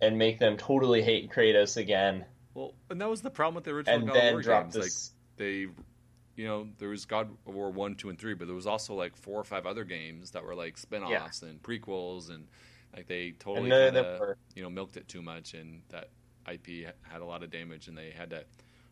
[0.00, 2.24] and make them totally hate Kratos again.
[2.54, 4.62] Well, and that was the problem with the original and God then of War drop
[4.64, 4.74] games.
[4.74, 5.12] This...
[5.12, 5.66] Like they,
[6.34, 8.94] you know, there was God of War one, two, and three, but there was also
[8.94, 11.48] like four or five other games that were like spin-offs yeah.
[11.48, 12.48] and prequels and.
[12.94, 16.10] Like they totally kinda, you know milked it too much, and that
[16.50, 18.44] IP had a lot of damage, and they had to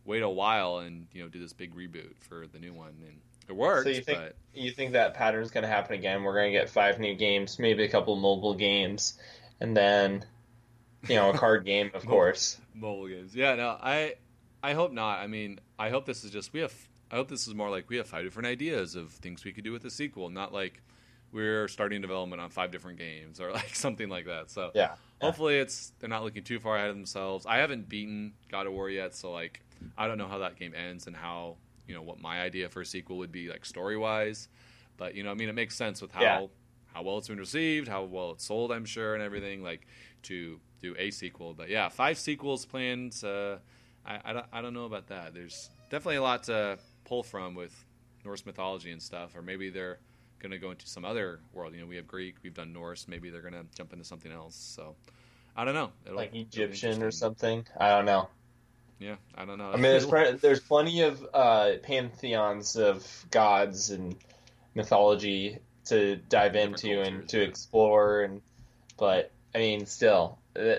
[0.04, 2.94] wait a while and you know do this big reboot for the new one.
[3.06, 3.84] And it worked.
[3.84, 6.22] So you think but you think that pattern's going to happen again?
[6.22, 9.18] We're going to get five new games, maybe a couple mobile games,
[9.60, 10.24] and then
[11.08, 12.58] you know a card game, of course.
[12.74, 13.34] mobile games.
[13.34, 14.14] Yeah, no, I
[14.62, 15.18] I hope not.
[15.18, 16.74] I mean, I hope this is just we have.
[17.10, 19.64] I hope this is more like we have five different ideas of things we could
[19.64, 20.80] do with the sequel, not like
[21.32, 24.50] we're starting development on five different games or like something like that.
[24.50, 24.94] So Yeah.
[25.20, 27.46] hopefully it's they're not looking too far ahead of themselves.
[27.46, 29.60] I haven't beaten God of War yet, so like
[29.96, 32.80] I don't know how that game ends and how you know what my idea for
[32.82, 34.48] a sequel would be like story wise.
[34.96, 36.46] But you know, I mean, it makes sense with how Yeah.
[36.92, 39.86] how well it's been received, how well it's sold, I'm sure, and everything like
[40.24, 41.54] to do a sequel.
[41.54, 43.22] But yeah, five sequels planned.
[43.24, 43.56] Uh,
[44.04, 45.32] I, I don't I don't know about that.
[45.34, 47.74] There's definitely a lot to pull from with
[48.24, 49.98] Norse mythology and stuff, or maybe they're
[50.40, 51.74] going to go into some other world.
[51.74, 53.06] You know, we have Greek, we've done Norse.
[53.06, 54.56] Maybe they're going to jump into something else.
[54.56, 54.96] So
[55.56, 55.90] I don't know.
[56.04, 57.66] It'll- Like Egyptian or something.
[57.78, 58.28] I don't know.
[58.98, 59.70] Yeah, I don't know.
[59.70, 64.14] I mean, there's there's plenty of uh, pantheons of gods and
[64.74, 67.44] mythology to dive Different into and to yeah.
[67.44, 68.42] explore, and
[68.98, 70.74] but I mean, still, uh,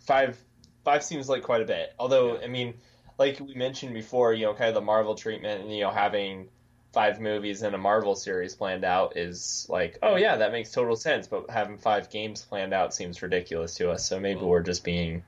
[0.00, 0.36] five
[0.84, 1.94] five seems like quite a bit.
[2.00, 2.74] Although, I mean,
[3.16, 6.48] like we mentioned before, you know, kind of the Marvel treatment, and you know, having
[6.96, 10.96] five movies and a Marvel series planned out is like, oh yeah, that makes total
[10.96, 11.26] sense.
[11.26, 14.08] But having five games planned out seems ridiculous to us.
[14.08, 15.22] So maybe Well- we're just being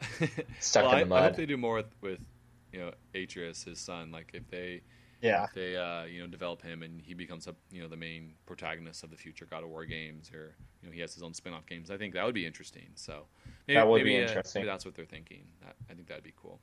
[0.60, 1.22] stuck well, in the I, I mud.
[1.24, 2.20] hope they do more with, with
[2.72, 4.12] you know Atreus, his son.
[4.12, 4.80] Like if they
[5.20, 5.44] yeah.
[5.44, 8.32] if they uh, you know develop him and he becomes a you know the main
[8.46, 11.34] protagonist of the future God of War games, or you know he has his own
[11.34, 11.90] spin-off games.
[11.90, 12.88] I think that would be interesting.
[12.94, 13.26] So
[13.68, 14.62] maybe, That would maybe, be uh, interesting.
[14.62, 15.44] maybe that's what they're thinking.
[15.60, 16.60] That, I think that'd be cool.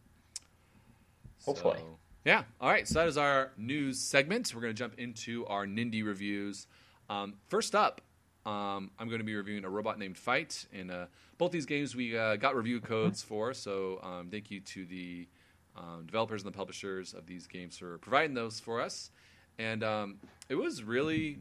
[1.46, 1.78] Hopefully.
[1.78, 2.44] So, yeah.
[2.60, 2.88] All right.
[2.88, 4.54] So that is our news segment.
[4.54, 6.68] We're going to jump into our Nindy reviews.
[7.10, 8.02] Um, first up,
[8.46, 11.06] um, I'm going to be reviewing a robot named Fight, and uh,
[11.38, 13.54] both these games we uh, got review codes for.
[13.54, 15.28] So um, thank you to the
[15.76, 19.12] um, developers and the publishers of these games for providing those for us.
[19.60, 20.18] And um,
[20.50, 21.40] it was really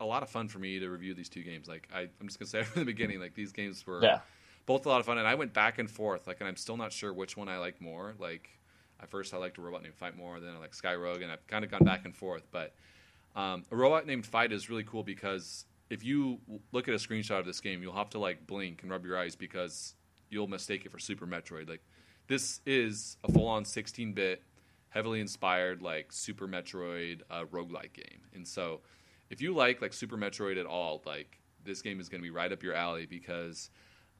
[0.00, 1.68] a lot of fun for me to review these two games.
[1.68, 4.18] Like I, I'm just going to say from the beginning, like these games were Yeah.
[4.66, 6.26] both a lot of fun, and I went back and forth.
[6.26, 8.14] Like, and I'm still not sure which one I like more.
[8.18, 8.50] Like,
[9.02, 11.30] at first I liked a robot named Fight more, then I like Sky Rogue, and
[11.30, 12.46] I've kind of gone back and forth.
[12.50, 12.74] But
[13.34, 16.38] um, a robot named Fight is really cool because if you
[16.70, 19.18] look at a screenshot of this game, you'll have to like blink and rub your
[19.18, 19.94] eyes because
[20.30, 21.68] you'll mistake it for Super Metroid.
[21.68, 21.82] Like,
[22.28, 24.42] this is a full-on 16-bit,
[24.88, 28.80] heavily inspired like Super Metroid uh, roguelike game, and so
[29.32, 32.30] if you like like Super Metroid at all, like this game is going to be
[32.30, 33.70] right up your alley because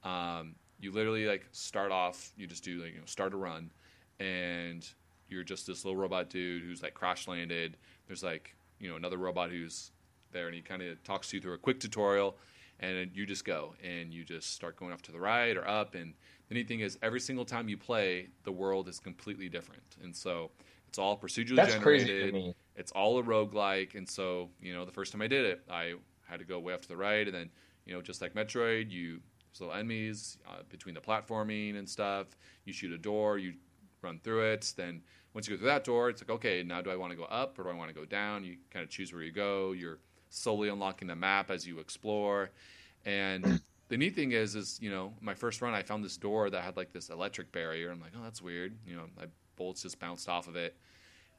[0.03, 3.71] um, you literally like start off, you just do like you know start a run,
[4.19, 4.87] and
[5.29, 7.77] you're just this little robot dude who's like crash landed.
[8.07, 9.91] There's like you know another robot who's
[10.31, 12.37] there, and he kind of talks to you through a quick tutorial,
[12.79, 15.95] and you just go and you just start going off to the right or up.
[15.95, 16.13] And
[16.49, 20.15] the neat thing is, every single time you play, the world is completely different, and
[20.15, 20.51] so
[20.93, 22.55] it's all procedurally That's generated crazy to me.
[22.75, 25.95] it's all a roguelike and so you know the first time i did it i
[26.21, 27.49] had to go way off to the right and then
[27.87, 32.27] you know just like metroid you there's little enemies uh, between the platforming and stuff
[32.65, 33.53] you shoot a door you
[34.03, 34.73] run through it.
[34.75, 35.01] Then
[35.33, 37.23] once you go through that door it's like okay now do i want to go
[37.23, 38.43] up or do i want to go down?
[38.43, 39.71] You kind of choose where you go.
[39.71, 42.49] You're slowly unlocking the map as you explore.
[43.05, 46.49] And the neat thing is is you know my first run i found this door
[46.49, 47.91] that had like this electric barrier.
[47.91, 48.75] I'm like oh that's weird.
[48.85, 50.75] You know my bolts just bounced off of it.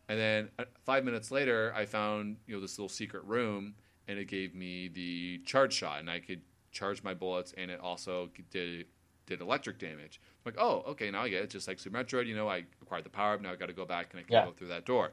[0.09, 3.75] And then uh, five minutes later, I found you know this little secret room,
[4.09, 7.81] and it gave me the charge shot, and I could charge my bullets, and it
[7.81, 8.87] also did
[9.27, 10.21] did electric damage.
[10.45, 11.51] I'm like, oh, okay, now I get it.
[11.51, 13.41] Just like Super Metroid, you know, I acquired the power up.
[13.41, 14.45] Now I got to go back and I can Yeah.
[14.45, 15.13] go through that door.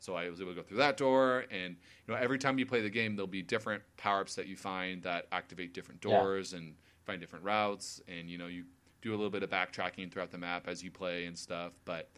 [0.00, 1.74] So I was able to go through that door, and
[2.06, 4.56] you know, every time you play the game, there'll be different power ups that you
[4.56, 6.20] find that activate different Yeah.
[6.20, 8.64] doors and find different routes, and you know, you
[9.02, 11.72] do a little bit of backtracking throughout the map as you play and stuff.
[11.84, 12.08] But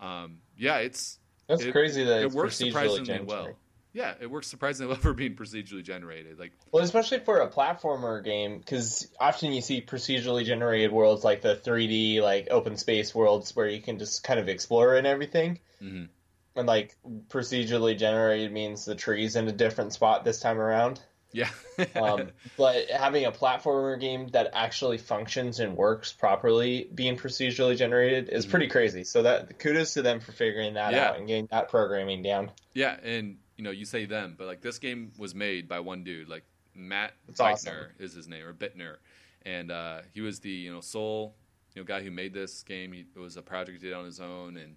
[0.00, 3.54] um, yeah, it's That's it- crazy that it works surprisingly well.
[3.92, 6.38] Yeah, it works surprisingly well for being procedurally generated.
[6.38, 11.40] Like, Well, especially for a platformer game, because often you see procedurally generated worlds like
[11.42, 15.60] the 3D, like open space worlds where you can just kind of explore and everything.
[15.82, 16.08] Mhm.
[16.56, 16.96] And like
[17.28, 21.00] procedurally generated means the tree's in a different spot this time around.
[21.30, 21.50] yeah,
[21.94, 28.30] Um, but having a platformer game that actually functions and works properly, being procedurally generated,
[28.30, 28.50] is Mhm.
[28.50, 29.04] pretty crazy.
[29.04, 31.10] So that kudos to them for figuring that Yeah.
[31.10, 32.50] out and getting that programming down.
[32.74, 36.04] yeah, and you know, you say them, but like this game was made by one
[36.04, 36.44] dude, like
[36.74, 37.74] Matt That's awesome.
[37.98, 38.96] Is his name, or Bitner,
[39.44, 41.34] and uh, he was the you know sole
[41.74, 42.92] you know guy who made this game.
[42.92, 44.76] He, it was a project he did on his own, and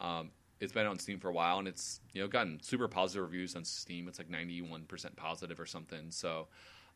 [0.00, 3.22] um, it's been on Steam for a while, and it's you know gotten super positive
[3.22, 4.08] reviews on Steam.
[4.08, 6.10] It's like ninety one percent positive or something.
[6.10, 6.48] So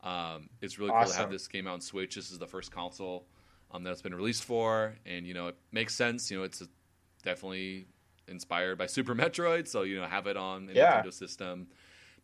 [0.03, 2.17] um, it's really cool to have this game out on Switch.
[2.17, 3.27] This is the first console
[3.71, 6.29] um, that it's been released for, and you know it makes sense.
[6.29, 6.67] You know, it's a,
[7.23, 7.87] definitely
[8.31, 11.03] inspired by Super Metroid, so you know have it on a Yeah.
[11.03, 11.69] Nintendo system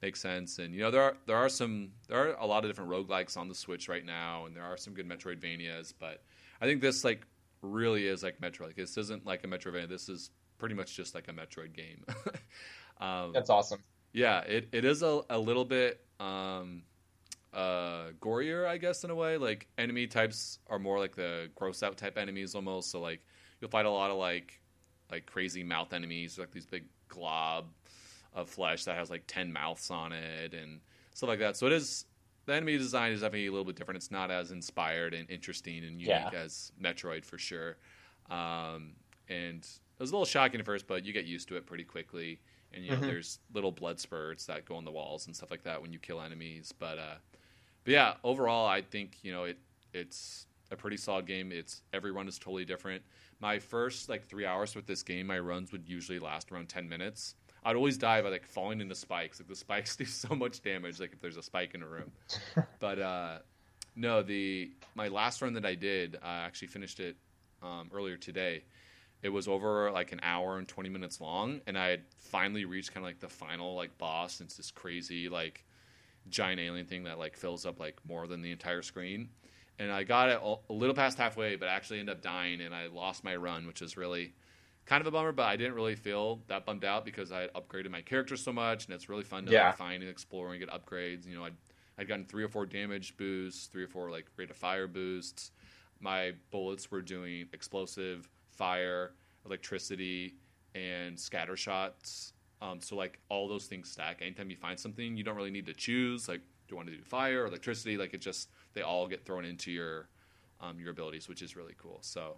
[0.02, 0.58] makes sense.
[0.58, 3.36] And you know there are there are some there are a lot of different roguelikes
[3.36, 5.92] on the Switch right now, and there are some good Metroidvanias.
[5.98, 6.22] But
[6.60, 7.26] I think this like
[7.62, 8.66] really is like Metroid.
[8.68, 9.88] Like, this isn't like a Metroidvania.
[9.88, 12.04] This is pretty much just like a Metroid game.
[13.00, 13.82] um, That's awesome.
[14.12, 16.82] yeah, it, it is a, a little bit um,
[17.52, 19.36] uh, gorier, I guess, in a way.
[19.36, 22.90] Like enemy types are more like the gross out type enemies almost.
[22.90, 23.20] So like
[23.60, 24.60] you'll fight a lot of like
[25.10, 27.66] like crazy mouth enemies, like these big glob
[28.34, 30.80] of flesh that has like ten mouths on it and
[31.14, 31.56] stuff like that.
[31.56, 32.04] So it is
[32.46, 33.96] the enemy design is definitely a little bit different.
[33.96, 36.30] It's not as inspired and interesting and unique Yeah.
[36.32, 37.76] as Metroid for sure.
[38.30, 38.92] Um,
[39.28, 41.84] and it was a little shocking at first, but you get used to it pretty
[41.84, 42.40] quickly.
[42.72, 43.06] And you know, Mhm.
[43.06, 45.98] there's little blood spurts that go on the walls and stuff like that when you
[45.98, 46.72] kill enemies.
[46.78, 47.14] But uh,
[47.84, 49.58] but yeah, overall, I think you know it.
[49.92, 51.52] It's a pretty solid game.
[51.52, 53.02] It's every run is totally different.
[53.40, 56.88] My first like three hours with this game, my runs would usually last around ten
[56.88, 57.34] minutes.
[57.64, 59.40] I'd always die by like falling into spikes.
[59.40, 61.00] Like the spikes do so much damage.
[61.00, 62.12] Like if there's a spike in a room.
[62.80, 63.38] but uh,
[63.94, 67.16] no, the my last run that I did, I actually finished it
[67.62, 68.64] um, earlier today.
[69.22, 72.92] It was over like an hour and twenty minutes long, and I had finally reached
[72.92, 74.40] kind of like the final like boss.
[74.40, 75.64] And it's this crazy like
[76.28, 79.28] giant alien thing that like fills up like more than the entire screen.
[79.78, 82.74] And I got it a- little past halfway, but I actually ended up dying, and
[82.74, 84.32] I lost my run, which is really
[84.86, 85.32] kind of a bummer.
[85.32, 88.52] But I didn't really feel that bummed out because I had upgraded my character so
[88.52, 89.66] much, and it's really fun to Yeah.
[89.68, 91.26] like, find and explore and get upgrades.
[91.26, 91.56] You know, I'd
[91.98, 95.50] I'd gotten three or four damage boosts, three or four like rate of fire boosts.
[95.98, 99.14] My bullets were doing explosive, fire,
[99.46, 100.34] electricity,
[100.74, 102.34] and scatter shots.
[102.60, 104.20] Um, so like all those things stack.
[104.20, 106.28] Anytime you find something, you don't really need to choose.
[106.28, 107.96] Like, do you want to do fire, or electricity?
[107.96, 110.08] Like it just they all get thrown into your
[110.60, 111.98] um, your abilities, which is really cool.
[112.02, 112.36] So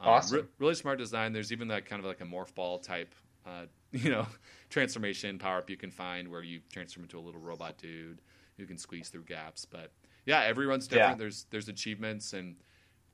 [0.00, 0.36] um, Awesome.
[0.38, 1.32] re- really smart design.
[1.32, 3.14] There's even that kind of like a morph ball type,
[3.46, 4.26] uh, you know,
[4.70, 8.20] transformation power up you can find where you transform into a little robot dude
[8.58, 9.64] who can squeeze through gaps.
[9.64, 9.90] But
[10.26, 11.12] yeah, every run's different.
[11.12, 11.16] Yeah.
[11.16, 12.56] There's there's achievements and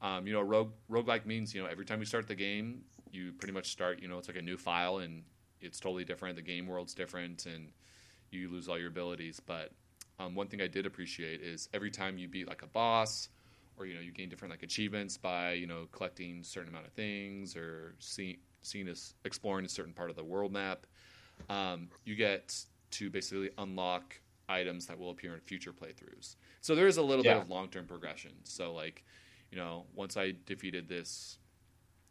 [0.02, 3.32] um, you know rogue roguelike means you know every time you start the game you
[3.32, 5.22] pretty much start you know it's like a new file and
[5.60, 6.36] it's totally different.
[6.36, 7.68] The game world's different and
[8.30, 9.40] you lose all your abilities.
[9.44, 9.72] But
[10.18, 13.28] um, one thing I did appreciate is every time you beat like a boss
[13.76, 16.86] or you know you gain different like achievements by you know collecting a certain amount
[16.86, 20.86] of things or seeing seeing as exploring a certain part of the world map
[21.48, 22.54] um, you get
[22.90, 27.24] to basically unlock items that will appear in future playthroughs so there is a little
[27.24, 27.34] Yeah.
[27.34, 29.04] bit of long-term progression so like
[29.52, 31.38] you know once i defeated this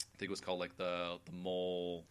[0.01, 2.05] i think it was called like the the mole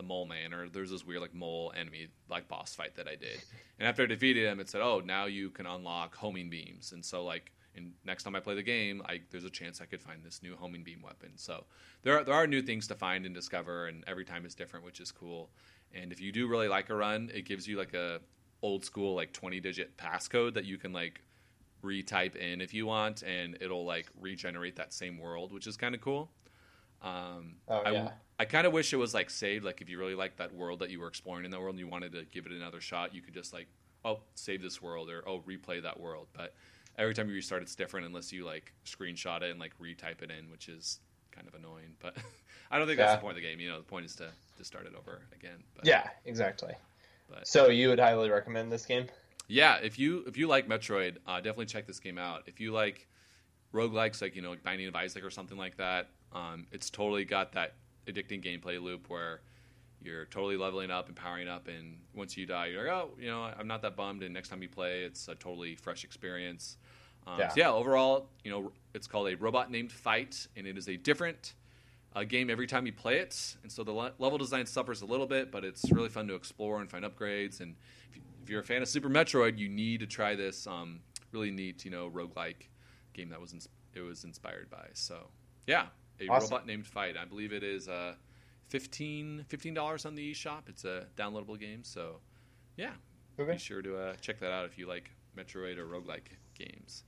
[0.00, 3.14] the mole man or there's this weird like mole enemy like boss fight that i
[3.14, 3.42] did
[3.78, 7.04] and after i defeated him it said oh now you can unlock homing beams and
[7.04, 10.02] so like and next time I play the game, I, there's a chance I could
[10.02, 11.30] find this new homing beam weapon.
[11.36, 11.64] So
[12.02, 14.84] there are, there are new things to find and discover, and every time is different,
[14.84, 15.50] which is cool.
[15.94, 18.20] And if you do really like a run, it gives you like a
[18.62, 21.22] old school like 20 digit passcode that you can like
[21.82, 25.94] retype in if you want, and it'll like regenerate that same world, which is kind
[25.94, 26.30] of cool.
[27.02, 28.10] Um, Oh, I, yeah.
[28.38, 29.64] I kind of wish it was like saved.
[29.64, 31.78] Like if you really liked that world that you were exploring in that world and
[31.78, 33.66] you wanted to give it another shot, you could just like,
[34.04, 36.28] oh, save this world or oh, replay that world.
[36.32, 36.54] But
[36.98, 40.30] every time you restart, it's different unless you like screenshot it and like retype it
[40.30, 41.00] in, which is
[41.32, 41.94] kind of annoying.
[42.00, 42.16] But
[42.70, 43.60] I don't think that's the point of the game.
[43.60, 45.62] You know, the point is to to start it over again.
[45.74, 46.74] But, Yeah, exactly.
[47.28, 49.06] But So you would highly recommend this game?
[49.48, 52.44] yeah, if you if you like Metroid, uh, definitely check this game out.
[52.46, 53.06] If you like
[53.74, 57.24] roguelikes, like you know, like Binding of Isaac or something like that, um, it's totally
[57.24, 57.74] got that
[58.06, 59.40] addicting gameplay loop where
[60.02, 63.28] you're totally leveling up and powering up, and once you die, you're like, oh, you
[63.28, 64.22] know, I'm not that bummed.
[64.22, 66.78] And next time you play, it's a totally fresh experience.
[67.26, 67.48] Um, Yeah.
[67.48, 70.96] So yeah, overall, you know, it's called a robot named Fight, and it is a
[70.96, 71.54] different
[72.16, 73.56] uh, game every time you play it.
[73.62, 76.34] And so the le- level design suffers a little bit, but it's really fun to
[76.34, 77.60] explore and find upgrades.
[77.60, 77.76] And
[78.10, 81.00] if, you, if you're a fan of Super Metroid, you need to try this um,
[81.32, 82.68] really neat, you know, roguelike
[83.12, 84.86] game that was ins- it was inspired by.
[84.94, 85.28] So
[85.66, 85.86] yeah,
[86.20, 86.50] a Awesome.
[86.50, 87.16] robot named Fight.
[87.16, 88.14] I believe it is uh,
[88.68, 90.68] 15 dollars on the eShop.
[90.68, 92.20] It's a downloadable game, so
[92.76, 92.92] yeah,
[93.38, 93.52] Okay.
[93.52, 96.28] be sure to uh, check that out if you like Metroid or roguelike
[96.58, 97.04] games.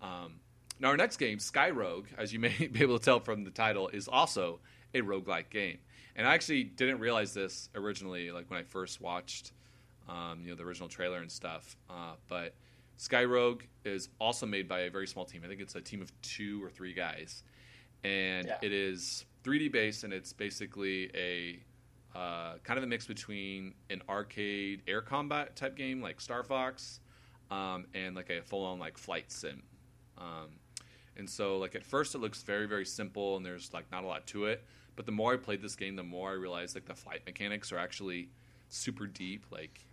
[0.00, 0.40] Um,
[0.80, 3.50] now, our next game, Sky Rogue, as you may be able to tell from the
[3.50, 4.60] title, is also
[4.94, 5.78] a roguelike game.
[6.16, 9.52] And I actually didn't realize this originally, like when I first watched,
[10.08, 11.76] um, you know, the original trailer and stuff.
[11.90, 12.54] Uh, but
[12.96, 15.42] Sky Rogue is also made by a very small team.
[15.44, 17.42] I think it's a team of two or three guys,
[18.04, 18.58] and Yeah.
[18.62, 21.60] it is 3D based, and it's basically a
[22.16, 27.00] uh, kind of a mix between an arcade air combat type game like Star Fox
[27.50, 29.62] um, and like a full on like flight sim.
[30.16, 30.60] Um,
[31.16, 34.06] And so, like at first, it looks very, very simple, and there's like not a
[34.06, 34.64] lot to it.
[34.96, 37.72] But the more I played this game, the more I realized like the flight mechanics
[37.72, 38.28] are actually
[38.68, 39.44] super deep.
[39.50, 39.84] Like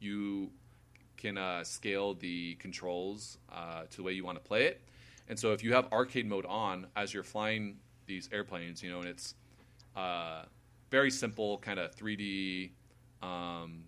[0.00, 0.50] you
[1.16, 4.80] can uh, scale the controls uh, to the way you want to play it.
[5.30, 8.98] And so, if you have arcade mode on as you're flying these airplanes, you know,
[8.98, 9.36] and it's
[9.96, 10.42] uh,
[10.90, 12.72] very simple, kind of 3D,
[13.22, 13.84] um,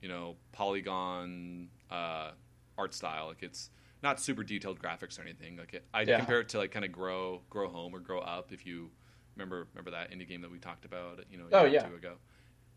[0.00, 2.30] you know, polygon uh,
[2.78, 3.26] art style.
[3.26, 3.70] Like it's
[4.04, 5.56] not super detailed graphics or anything.
[5.56, 6.18] Like it, I yeah.
[6.18, 8.52] compare it to like kind of grow, grow home or grow up.
[8.52, 8.88] If you
[9.34, 11.88] remember, remember that indie game that we talked about, you know, a oh, yeah.
[11.88, 12.14] two ago.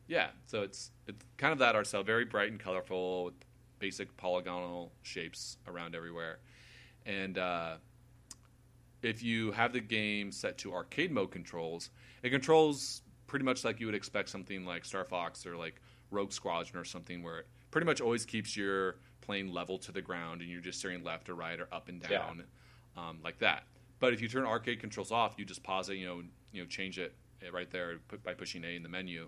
[0.08, 3.36] Yeah, so it's it's kind of that art style, very bright and colorful, with
[3.78, 6.40] basic polygonal shapes around everywhere,
[7.06, 7.76] and uh,
[9.02, 11.90] if you have the game set to arcade mode controls,
[12.24, 16.32] it controls pretty much like you would expect something like Star Fox or like Rogue
[16.32, 20.42] Squadron or something, where it pretty much always keeps your plane level to the ground
[20.42, 22.44] and you're just steering left or right or up and down,
[22.98, 23.10] yeah.
[23.10, 23.64] um, like that.
[24.00, 26.68] But if you turn arcade controls off, you just pause it, you know, you know,
[26.68, 27.16] change it
[27.52, 29.28] right there by pushing A in the menu.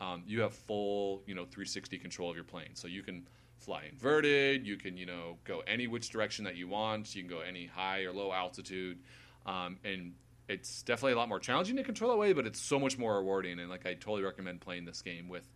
[0.00, 2.70] Um, you have full, you know, 360 control of your plane.
[2.74, 3.26] So you can
[3.60, 4.66] fly inverted.
[4.66, 7.14] You can, you know, go any which direction that you want.
[7.14, 8.98] You can go any high or low altitude,
[9.46, 10.12] um, and
[10.48, 12.32] it's definitely a lot more challenging to control that way.
[12.32, 13.60] But it's so much more rewarding.
[13.60, 15.48] And like, I totally recommend playing this game with,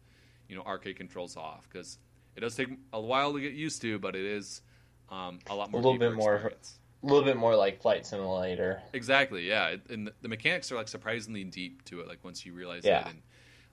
[0.49, 1.99] you know, arcade controls off because
[2.37, 4.63] it does take a while to get used to, but it is
[5.11, 5.81] um, a lot more.
[5.81, 6.35] A little bit more.
[6.35, 6.79] Experience.
[7.03, 8.81] A little bit more like Flight Simulator.
[8.95, 9.47] Exactly.
[9.47, 12.09] Yeah, and the mechanics are like surprisingly deep to it.
[12.09, 13.01] Like once you realize yeah.
[13.01, 13.07] it.
[13.09, 13.23] And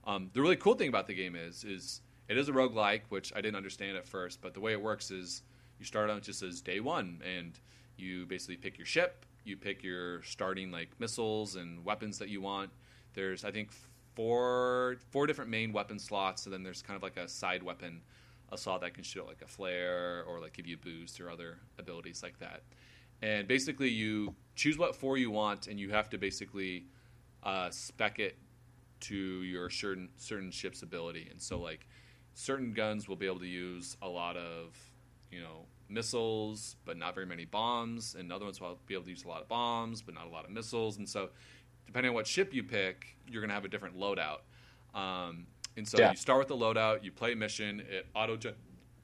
[0.04, 3.32] um, the really cool thing about the game is is it is a roguelike, which
[3.34, 5.42] I didn't understand at first, but the way it works is
[5.78, 7.58] you start out just as day one, and
[7.96, 12.40] you basically pick your ship, you pick your starting like missiles and weapons that you
[12.40, 12.70] want.
[13.14, 13.70] There's I think
[14.14, 18.00] four four different main weapon slots, and then there's kind of like a side weapon
[18.52, 21.58] assault that can shoot like a flare or like give you a boost or other
[21.78, 22.62] abilities like that.
[23.22, 26.86] And basically, you choose what four you want, and you have to basically
[27.42, 28.36] uh, spec it
[29.00, 31.28] to your certain certain ship's ability.
[31.30, 31.86] And so, like
[32.34, 34.76] certain guns will be able to use a lot of
[35.30, 39.10] you know missiles, but not very many bombs, and other ones will be able to
[39.10, 40.98] use a lot of bombs, but not a lot of missiles.
[40.98, 41.30] And so,
[41.86, 44.40] depending on what ship you pick, you're going to have a different loadout.
[44.94, 46.10] Um, and so yeah.
[46.10, 48.38] you start with the loadout, you play a mission, it auto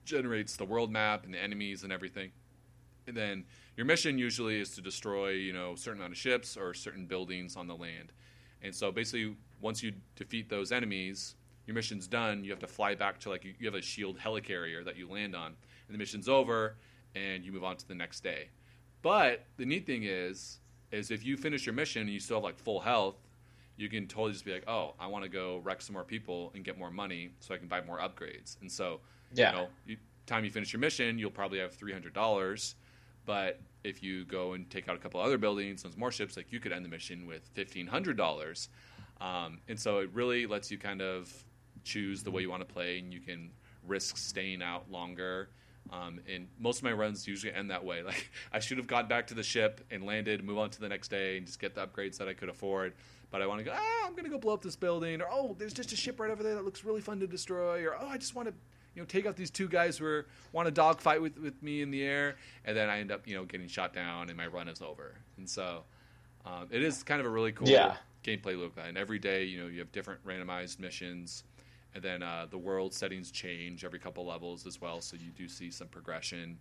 [0.04, 2.30] generates the world map and the enemies and everything.
[3.06, 3.44] And then
[3.76, 7.06] your mission usually is to destroy, you know, a certain amount of ships or certain
[7.06, 8.12] buildings on the land.
[8.62, 11.36] And so basically, once you defeat those enemies,
[11.68, 12.42] your mission's done.
[12.42, 15.36] You have to fly back to like you, have a shield helicarrier that you land
[15.36, 16.76] on, and the mission's over,
[17.14, 18.48] and you move on to the next day.
[19.02, 22.44] But the neat thing is, is if you finish your mission and you still have
[22.44, 23.16] like full health,
[23.76, 26.50] you can totally just be like, oh, I want to go wreck some more people
[26.54, 28.56] and get more money so I can buy more upgrades.
[28.62, 29.00] And so,
[29.34, 29.50] yeah.
[29.50, 32.76] you know, you, time you finish your mission, you'll probably have three hundred dollars.
[33.26, 36.50] But if you go and take out a couple other buildings and more ships, like
[36.50, 38.70] you could end the mission with fifteen hundred dollars.
[39.20, 41.30] Um, and so it really lets you kind of
[41.84, 43.50] choose the way you want to play, and you can
[43.86, 45.50] risk staying out longer.
[45.90, 48.02] Um, and most of my runs usually end that way.
[48.06, 50.88] Like I should have got back to the ship and landed, move on to the
[50.88, 52.94] next day, and just get the upgrades that I could afford
[53.30, 53.72] but I want to go.
[53.74, 56.20] Ah, I'm going to go blow up this building, or oh, there's just a ship
[56.20, 58.54] right over there that looks really fun to destroy, or oh, I just want to,
[58.94, 61.82] you know, take out these two guys who are, want to dogfight with with me
[61.82, 64.46] in the air, and then I end up, you know, getting shot down, and my
[64.46, 65.16] run is over.
[65.36, 65.84] And so,
[66.46, 67.96] um, it is kind of a really cool yeah.
[68.24, 68.78] gameplay loop.
[68.78, 71.44] And every day, you know, you have different randomized missions,
[71.98, 75.48] and then uh, the world settings change every couple levels as well, so you do
[75.48, 76.56] see some progression.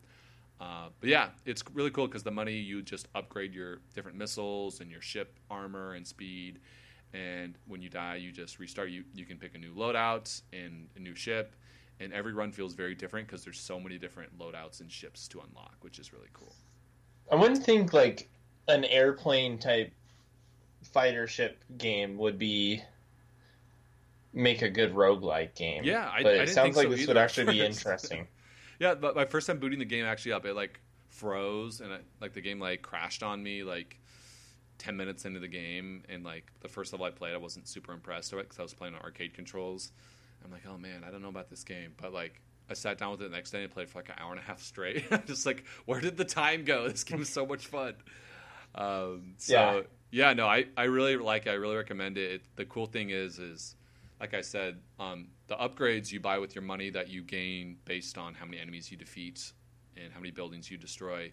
[0.59, 4.81] Uh, but yeah, it's really cool because the money you just upgrade your different missiles
[4.81, 6.57] and your ship armor and speed,
[7.13, 8.89] and when you die, you just restart.
[8.89, 11.53] You you can pick a new loadout and a new ship,
[11.99, 15.41] and every run feels very different because there's so many different loadouts and ships to
[15.47, 16.55] unlock, which is really cool.
[17.31, 18.27] I wouldn't think like
[18.67, 19.93] an airplane type
[20.81, 22.81] fighter ship game would be
[24.33, 25.83] make a good roguelike game.
[25.83, 28.27] Yeah, I, but it sounds like so this would actually be interesting.
[28.79, 32.05] Yeah, but my first time booting the game actually up, it like froze and it,
[32.21, 33.97] like the game like crashed on me like
[34.77, 37.91] 10 minutes into the game and like the first level I played I wasn't super
[37.91, 39.91] impressed with it because I was playing on arcade controls.
[40.45, 43.11] I'm like, oh man, I don't know about this game, but like I sat down
[43.11, 45.05] with it the next day and played for like an hour and a half straight.
[45.11, 46.87] I'm just like, where did the time go?
[46.87, 47.95] This game is so much fun.
[48.75, 49.53] Um, so
[50.11, 50.27] yeah.
[50.27, 51.49] yeah, no, I, I really like it.
[51.49, 52.31] I really recommend it.
[52.31, 52.41] it.
[52.55, 53.75] The cool thing is, is
[54.19, 58.17] like I said, um, the upgrades you buy with your money that you gain based
[58.17, 59.51] on how many enemies you defeat
[59.95, 61.31] and how many buildings you destroy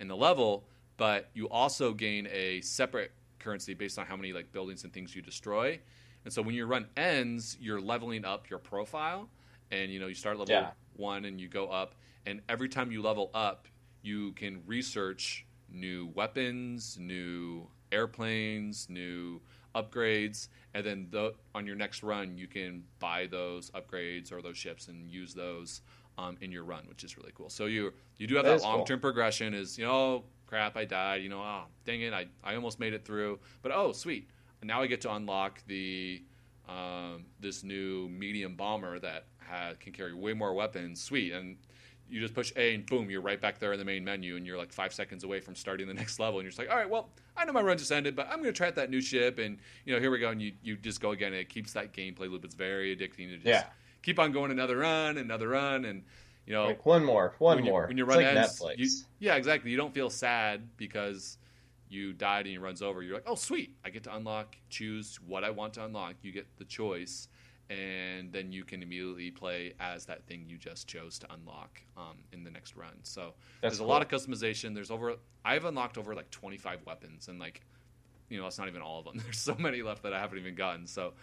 [0.00, 0.66] in the level,
[0.96, 5.14] but you also gain a separate currency based on how many like buildings and things
[5.14, 5.78] you destroy.
[6.24, 9.28] And so when your run ends, you're leveling up your profile,
[9.70, 10.70] and you know you start level yeah.
[10.96, 11.94] one and you go up,
[12.26, 13.68] and every time you level up,
[14.02, 19.40] you can research new weapons, new airplanes, new
[19.76, 24.56] upgrades, and then the, on your next run, you can buy those upgrades or those
[24.56, 25.82] ships and use those
[26.18, 27.50] um, in your run, which is really cool.
[27.50, 29.10] So you you do have that, that long term cool.
[29.10, 29.54] progression.
[29.54, 31.22] Is you know, oh, crap, I died.
[31.22, 33.38] You know, oh, dang it, I I almost made it through.
[33.62, 34.30] But oh, sweet,
[34.62, 36.22] now I get to unlock the
[36.68, 39.26] um, this new medium bomber that
[39.80, 41.00] can carry way more weapons.
[41.00, 41.56] Sweet, and
[42.08, 44.46] you just push A and boom, you're right back there in the main menu, and
[44.46, 46.38] you're like five seconds away from starting the next level.
[46.38, 48.40] And you're just like, all right, well, I know my run just ended, but I'm
[48.40, 50.52] going to try out that new ship, and you know, here we go, and you
[50.62, 51.28] you just go again.
[51.28, 52.44] And it keeps that gameplay loop.
[52.44, 53.64] It's very addicting to just yeah.
[54.02, 56.02] keep on going another run, another run, and
[56.46, 57.82] you know, like one more, one when more.
[57.82, 58.88] You, when your run like ends, you,
[59.18, 59.70] yeah, exactly.
[59.70, 61.38] You don't feel sad because
[61.88, 63.02] you died and your run's over.
[63.02, 66.14] You're like, oh, sweet, I get to unlock, choose what I want to unlock.
[66.22, 67.28] You get the choice
[67.68, 72.16] and then you can immediately play as that thing you just chose to unlock um,
[72.32, 72.94] in the next run.
[73.02, 73.86] So That's there's cool.
[73.86, 74.74] a lot of customization.
[74.74, 77.62] There's over I've unlocked over like 25 weapons, and like
[78.28, 79.18] you know that's not even all of them.
[79.24, 80.86] There's so many left that I haven't even gotten.
[80.86, 81.14] So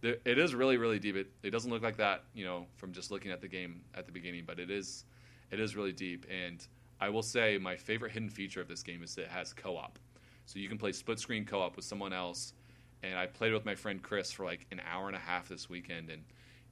[0.00, 1.16] there, it is really really deep.
[1.16, 4.06] It, it doesn't look like that you know from just looking at the game at
[4.06, 5.04] the beginning, but it is
[5.50, 6.26] it is really deep.
[6.30, 6.66] And
[7.00, 9.98] I will say my favorite hidden feature of this game is that it has co-op.
[10.46, 12.54] So you can play split screen co-op with someone else
[13.02, 15.68] and I played with my friend Chris for like an hour and a half this
[15.68, 16.22] weekend, and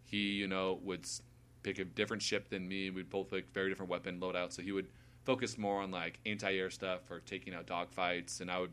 [0.05, 1.07] he, you know, would
[1.62, 2.91] pick a different ship than me.
[2.91, 4.89] We'd both pick very different weapon loadouts, so he would
[5.24, 8.72] focus more on like anti-air stuff or taking out dogfights, and I would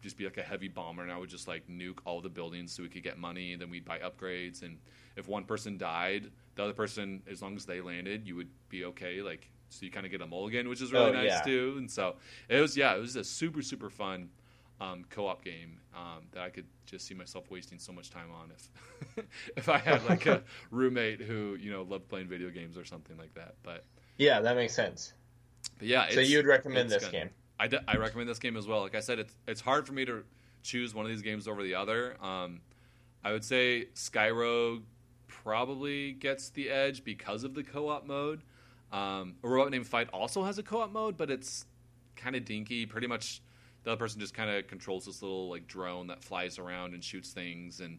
[0.00, 2.72] just be like a heavy bomber, and I would just like nuke all the buildings
[2.72, 4.78] so we could get money, and then we'd buy upgrades, and
[5.16, 8.84] if one person died, the other person, as long as they landed, you would be
[8.86, 9.48] okay, like.
[9.74, 11.40] So you kind of get a mulligan, which is really oh, nice yeah.
[11.40, 11.76] too.
[11.78, 12.16] And so
[12.50, 14.28] it was, yeah, it was a super, super fun
[14.80, 18.50] um, co-op game um, that I could just see myself wasting so much time on
[18.50, 19.24] if
[19.56, 23.16] if I had like a roommate who you know loved playing video games or something
[23.16, 23.54] like that.
[23.62, 23.84] But
[24.18, 25.12] yeah, that makes sense.
[25.78, 27.30] But yeah, so you'd recommend this gonna, game?
[27.58, 28.80] I, d- I recommend this game as well.
[28.80, 30.24] Like I said, it's it's hard for me to
[30.62, 32.16] choose one of these games over the other.
[32.22, 32.60] Um,
[33.24, 34.82] I would say Sky Rogue
[35.28, 38.42] probably gets the edge because of the co-op mode.
[38.92, 41.64] Um, a robot named Fight also has a co-op mode, but it's
[42.16, 42.84] kind of dinky.
[42.84, 43.42] Pretty much
[43.84, 47.02] the other person just kind of controls this little like drone that flies around and
[47.02, 47.98] shoots things, and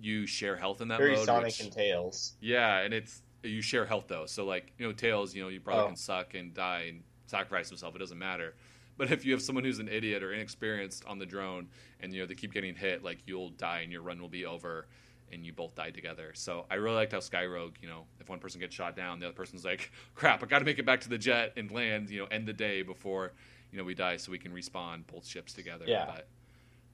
[0.00, 1.26] you share health in that Very mode.
[1.26, 2.34] Sonic which, and Tails.
[2.40, 4.26] Yeah, and it's you share health though.
[4.26, 5.86] So like you know Tails, you know your brother oh.
[5.86, 7.94] can suck and die and sacrifice himself.
[7.94, 8.54] It doesn't matter.
[8.96, 11.68] But if you have someone who's an idiot or inexperienced on the drone,
[12.00, 14.44] and you know they keep getting hit, like you'll die and your run will be
[14.44, 14.86] over,
[15.32, 16.32] and you both die together.
[16.34, 19.20] So I really liked how Sky Rogue, you know, if one person gets shot down,
[19.20, 21.70] the other person's like, "Crap, I got to make it back to the jet and
[21.70, 23.32] land, you know, end the day before
[23.72, 25.84] you know we die, so we can respawn both ships together.
[25.86, 26.06] Yeah.
[26.06, 26.28] But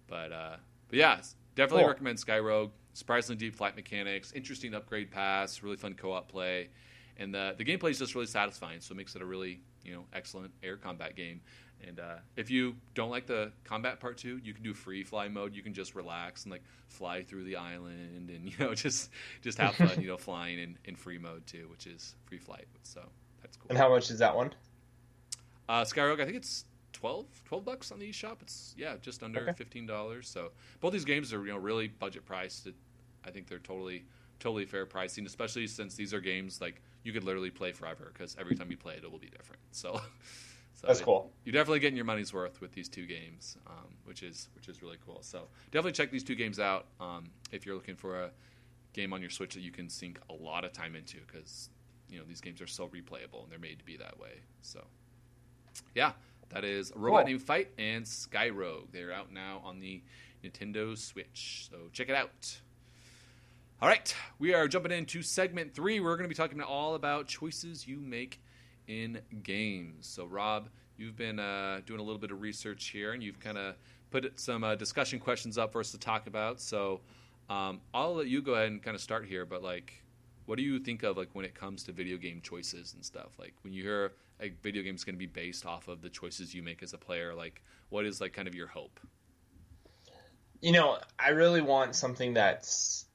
[0.06, 0.56] but uh,
[0.88, 1.20] but yeah,
[1.54, 1.90] definitely cool.
[1.90, 2.70] recommend Sky Rogue.
[2.92, 6.68] Surprisingly deep flight mechanics, interesting upgrade pass, really fun co-op play,
[7.16, 8.80] and the the gameplay is just really satisfying.
[8.80, 11.40] So it makes it a really you know excellent air combat game.
[11.86, 15.28] And uh, if you don't like the combat part too, you can do free fly
[15.28, 15.54] mode.
[15.54, 19.10] You can just relax and like fly through the island, and you know just
[19.42, 19.90] just have fun.
[20.00, 22.66] you know, flying in, in free mode too, which is free flight.
[22.82, 23.02] So
[23.42, 23.66] that's cool.
[23.68, 24.52] And how much is that one?
[25.68, 28.40] Uh, Sky Rogue, I think it's 12, 12 bucks on the eShop.
[28.40, 29.52] It's yeah, just under okay.
[29.52, 30.28] fifteen dollars.
[30.28, 32.66] So both these games are you know really budget priced.
[32.66, 32.74] It,
[33.26, 34.04] I think they're totally
[34.40, 38.36] totally fair pricing, especially since these are games like you could literally play forever because
[38.38, 39.60] every time you play it, it will be different.
[39.72, 40.00] So,
[40.74, 41.32] so that's it, cool.
[41.44, 44.82] You're definitely getting your money's worth with these two games, um, which is which is
[44.82, 45.18] really cool.
[45.22, 48.30] So definitely check these two games out um, if you're looking for a
[48.92, 51.70] game on your Switch that you can sink a lot of time into because
[52.08, 54.40] you know these games are so replayable and they're made to be that way.
[54.62, 54.80] So
[55.94, 56.12] yeah,
[56.50, 57.28] that is a robot cool.
[57.30, 58.88] named Fight and Sky Rogue.
[58.92, 60.02] They're out now on the
[60.44, 62.58] Nintendo Switch, so check it out.
[63.82, 66.00] All right, we are jumping into segment three.
[66.00, 68.40] We're going to be talking all about choices you make
[68.86, 70.06] in games.
[70.06, 73.58] So, Rob, you've been uh, doing a little bit of research here, and you've kind
[73.58, 73.74] of
[74.10, 76.60] put some uh, discussion questions up for us to talk about.
[76.60, 77.00] So,
[77.50, 79.44] um, I'll let you go ahead and kind of start here.
[79.44, 79.92] But like,
[80.46, 83.38] what do you think of like when it comes to video game choices and stuff?
[83.38, 86.10] Like when you hear a video game is going to be based off of the
[86.10, 89.00] choices you make as a player, like what is like kind of your hope?
[90.60, 93.06] You know, I really want something that's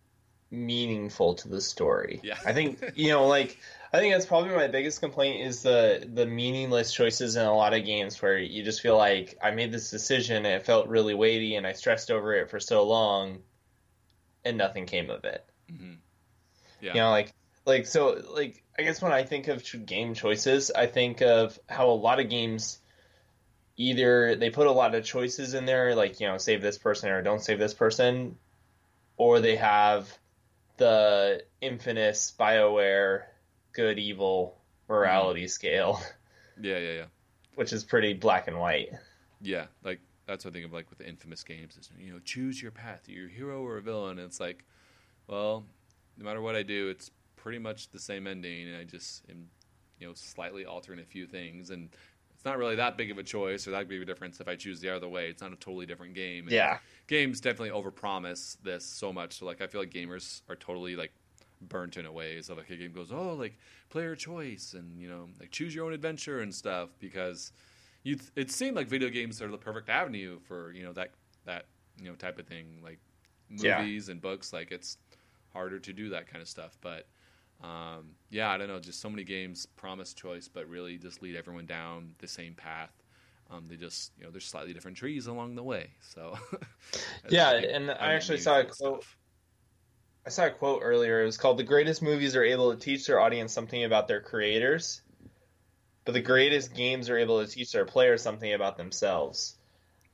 [0.51, 2.19] meaningful to the story.
[2.23, 2.37] Yeah.
[2.45, 3.57] I think you know, like
[3.93, 7.73] I think that's probably my biggest complaint is the the meaningless choices in a lot
[7.73, 11.13] of games where you just feel like I made this decision and it felt really
[11.13, 13.39] weighty and I stressed over it for so long,
[14.43, 15.45] and nothing came of it.
[15.71, 15.93] Mm-hmm.
[16.81, 16.93] Yeah.
[16.93, 17.33] You know, like
[17.65, 21.89] like so like I guess when I think of game choices, I think of how
[21.89, 22.79] a lot of games
[23.77, 27.09] either they put a lot of choices in there, like you know, save this person
[27.09, 28.37] or don't save this person,
[29.17, 30.09] or they have
[30.77, 33.23] the infamous Bioware
[33.73, 34.57] good evil
[34.87, 35.49] morality mm.
[35.49, 36.01] scale.
[36.61, 37.05] Yeah, yeah, yeah.
[37.55, 38.89] which is pretty black and white.
[39.41, 42.19] Yeah, like that's what I think of like with the infamous games is you know
[42.19, 44.19] choose your path, you're a hero or a villain.
[44.19, 44.65] And it's like,
[45.27, 45.65] well,
[46.19, 49.47] no matter what I do, it's pretty much the same ending, and I just am
[49.99, 51.89] you know slightly altering a few things, and
[52.35, 54.47] it's not really that big of a choice or that big of a difference if
[54.47, 55.29] I choose the other way.
[55.29, 56.45] It's not a totally different game.
[56.45, 59.39] And yeah, games definitely overpromise this so much.
[59.39, 61.11] So like I feel like gamers are totally like
[61.61, 62.41] burnt in a way.
[62.41, 63.57] So like a game goes, oh, like
[63.89, 67.51] player choice and you know like choose your own adventure and stuff because
[68.03, 71.11] you it seemed like video games are the perfect avenue for you know that
[71.45, 71.65] that
[71.99, 72.99] you know type of thing like
[73.49, 74.11] movies yeah.
[74.11, 74.97] and books like it's
[75.53, 77.07] harder to do that kind of stuff but
[77.63, 81.35] um, yeah i don't know just so many games promise choice but really just lead
[81.35, 82.93] everyone down the same path
[83.51, 86.37] um, they just you know there's slightly different trees along the way so
[87.29, 89.17] yeah and i actually saw a quote stuff.
[90.25, 91.23] I saw a quote earlier.
[91.23, 94.21] It was called "The greatest movies are able to teach their audience something about their
[94.21, 95.01] creators,
[96.05, 99.57] but the greatest games are able to teach their players something about themselves."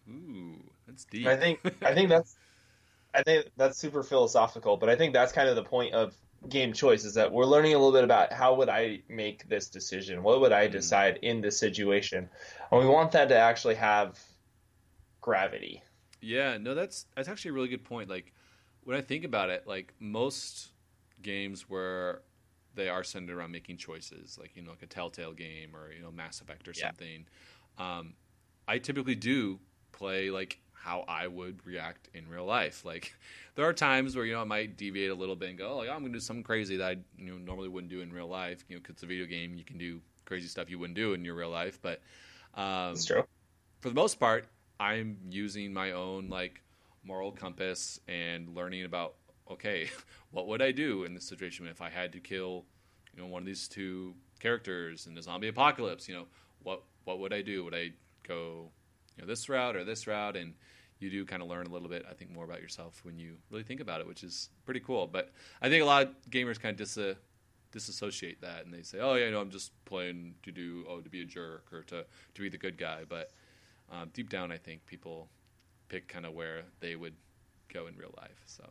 [0.07, 0.55] Ooh,
[0.87, 1.25] that's deep.
[1.25, 2.35] And I think I think that's
[3.15, 6.13] I think that's super philosophical, but I think that's kind of the point of
[6.49, 9.67] game choice is that we're learning a little bit about how would I make this
[9.67, 10.21] decision?
[10.23, 10.73] What would I hmm.
[10.73, 12.29] decide in this situation?
[12.71, 14.19] And we want that to actually have
[15.21, 15.81] gravity.
[16.21, 18.09] Yeah, no, that's that's actually a really good point.
[18.09, 18.33] Like
[18.83, 20.71] when I think about it, like most
[21.21, 22.21] games where
[22.75, 26.01] they are centered around making choices, like you know, like a Telltale game or you
[26.01, 26.87] know, Mass Effect or yeah.
[26.87, 27.25] something,
[27.77, 28.13] um,
[28.67, 29.59] I typically do
[29.91, 32.85] play like how I would react in real life.
[32.85, 33.15] Like
[33.55, 35.77] there are times where you know I might deviate a little bit and go, oh,
[35.77, 38.13] like, I'm going to do something crazy that I you know normally wouldn't do in
[38.13, 38.63] real life.
[38.69, 41.13] You know, because it's a video game, you can do crazy stuff you wouldn't do
[41.13, 41.79] in your real life.
[41.81, 42.01] But
[42.53, 43.23] um, That's true.
[43.79, 44.45] For the most part,
[44.79, 46.61] I'm using my own like
[47.03, 49.15] moral compass and learning about
[49.49, 49.89] okay,
[50.31, 52.63] what would I do in this situation if I had to kill,
[53.15, 56.07] you know, one of these two characters in the zombie apocalypse?
[56.07, 56.25] You know,
[56.61, 57.63] what what would I do?
[57.63, 57.93] Would I
[58.27, 58.69] go,
[59.17, 60.35] you know, this route or this route?
[60.35, 60.53] And
[60.99, 63.35] you do kind of learn a little bit, I think, more about yourself when you
[63.51, 65.07] really think about it, which is pretty cool.
[65.07, 65.31] But
[65.61, 67.17] I think a lot of gamers kind of dis-
[67.71, 71.09] disassociate that and they say, "Oh yeah, no, I'm just playing to do oh to
[71.09, 73.31] be a jerk or to to be the good guy." But
[73.91, 75.27] um, deep down, I think people
[75.89, 77.15] pick kind of where they would
[77.73, 78.41] go in real life.
[78.45, 78.63] So.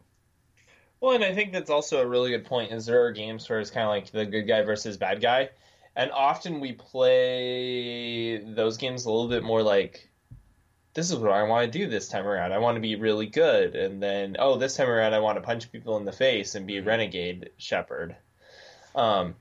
[1.01, 2.73] Well, and I think that's also a really good point.
[2.73, 5.51] Is there are games where it's kind of like the good guy versus bad guy,
[5.97, 10.09] and often we play those games a little bit more like,
[10.95, 12.53] this is what I want to do this time around.
[12.53, 15.43] I want to be really good, and then oh, this time around I want to
[15.43, 16.89] punch people in the face and be mm-hmm.
[16.89, 18.17] renegade Shepard.
[18.95, 19.35] Um,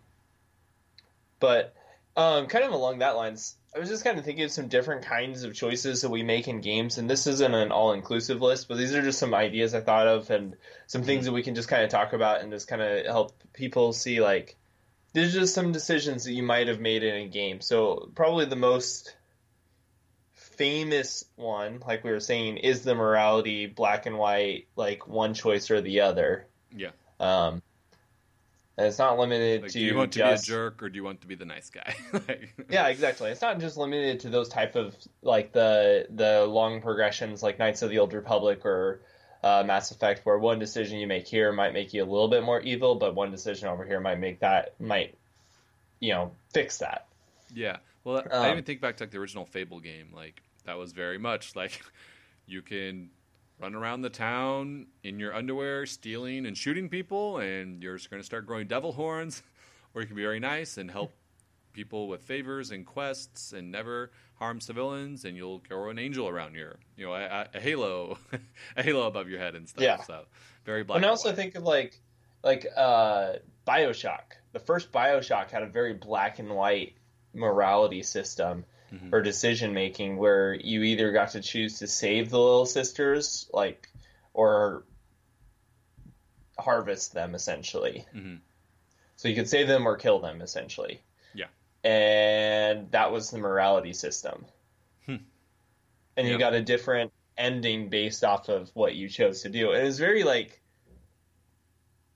[1.39, 1.75] but
[2.17, 5.05] um, kind of along that lines, I was just kind of thinking of some different
[5.05, 8.77] kinds of choices that we make in games, and this isn't an all-inclusive list, but
[8.77, 10.55] these are just some ideas I thought of and
[10.87, 11.25] some things mm-hmm.
[11.25, 14.21] that we can just kind of talk about and just kind of help people see
[14.21, 14.57] like
[15.13, 17.61] there's just some decisions that you might have made in a game.
[17.61, 19.15] So probably the most
[20.57, 25.71] famous one, like we were saying, is the morality black and white, like one choice
[25.71, 26.47] or the other.
[26.75, 26.91] Yeah.
[27.19, 27.61] Um,
[28.77, 29.79] and it's not limited like, to.
[29.79, 30.45] Do you want just...
[30.45, 31.95] to be a jerk or do you want to be the nice guy?
[32.69, 33.29] yeah, exactly.
[33.29, 37.83] It's not just limited to those type of like the the long progressions like Knights
[37.83, 39.01] of the Old Republic or
[39.43, 42.43] uh, Mass Effect, where one decision you make here might make you a little bit
[42.43, 45.15] more evil, but one decision over here might make that might
[45.99, 47.07] you know fix that.
[47.53, 47.77] Yeah.
[48.03, 50.09] Well, um, I even think back to like the original Fable game.
[50.13, 51.81] Like that was very much like
[52.45, 53.09] you can
[53.59, 58.25] run around the town in your underwear, stealing and shooting people, and you're going to
[58.25, 59.43] start growing devil horns,
[59.93, 61.13] or you can be very nice and help
[61.71, 66.55] people with favors and quests and never harm civilians, and you'll grow an angel around
[66.55, 68.17] your, you know, a, a halo,
[68.77, 69.83] a halo above your head and stuff.
[69.83, 70.01] Yeah.
[70.03, 70.25] So
[70.65, 70.97] very black.
[70.97, 71.35] And I also white.
[71.35, 71.99] think of like,
[72.43, 73.33] like uh,
[73.67, 74.33] Bioshock.
[74.51, 76.95] The first Bioshock had a very black and white
[77.33, 79.13] morality system mm-hmm.
[79.13, 83.89] or decision making where you either got to choose to save the little sisters, like,
[84.33, 84.83] or
[86.57, 88.05] harvest them essentially.
[88.15, 88.35] Mm-hmm.
[89.15, 91.01] So you could save them or kill them essentially.
[91.33, 91.47] Yeah.
[91.83, 94.45] And that was the morality system.
[95.05, 95.17] Hmm.
[96.17, 99.71] And you got a different ending based off of what you chose to do.
[99.71, 100.61] And it was very like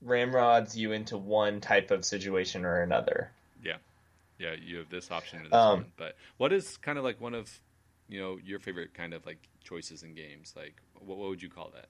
[0.02, 3.32] ramrods you into one type of situation or another
[4.40, 5.86] yeah, you have this option and this um, one.
[5.98, 7.50] But what is kind of like one of
[8.08, 10.54] you know your favorite kind of like choices in games?
[10.56, 11.88] Like, what, what would you call that?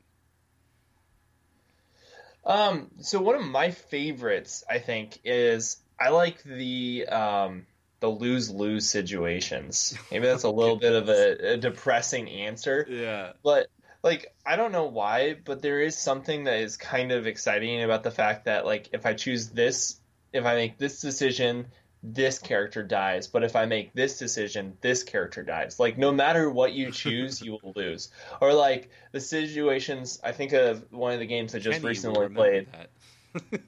[2.45, 7.65] Um, so one of my favorites, I think, is I like the um,
[7.99, 9.97] the lose lose situations.
[10.11, 12.87] Maybe that's a little bit of a, a, depressing answer.
[12.89, 13.33] Yeah.
[13.43, 13.67] But
[14.01, 18.03] like I don't know why, but there is something that is kind of exciting about
[18.03, 19.99] the fact that like if I choose this,
[20.31, 21.67] if I make this decision,
[22.03, 25.79] this character dies, but if I make this decision, this character dies.
[25.79, 28.09] Like no matter what you choose, you will lose.
[28.41, 30.19] Or like the situations.
[30.23, 32.67] I think of one of the games I just Kenny recently played.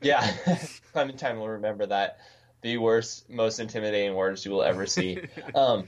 [0.01, 0.27] Yeah,
[0.93, 2.19] Clementine will remember that.
[2.61, 5.21] The worst, most intimidating words you will ever see.
[5.53, 5.87] um,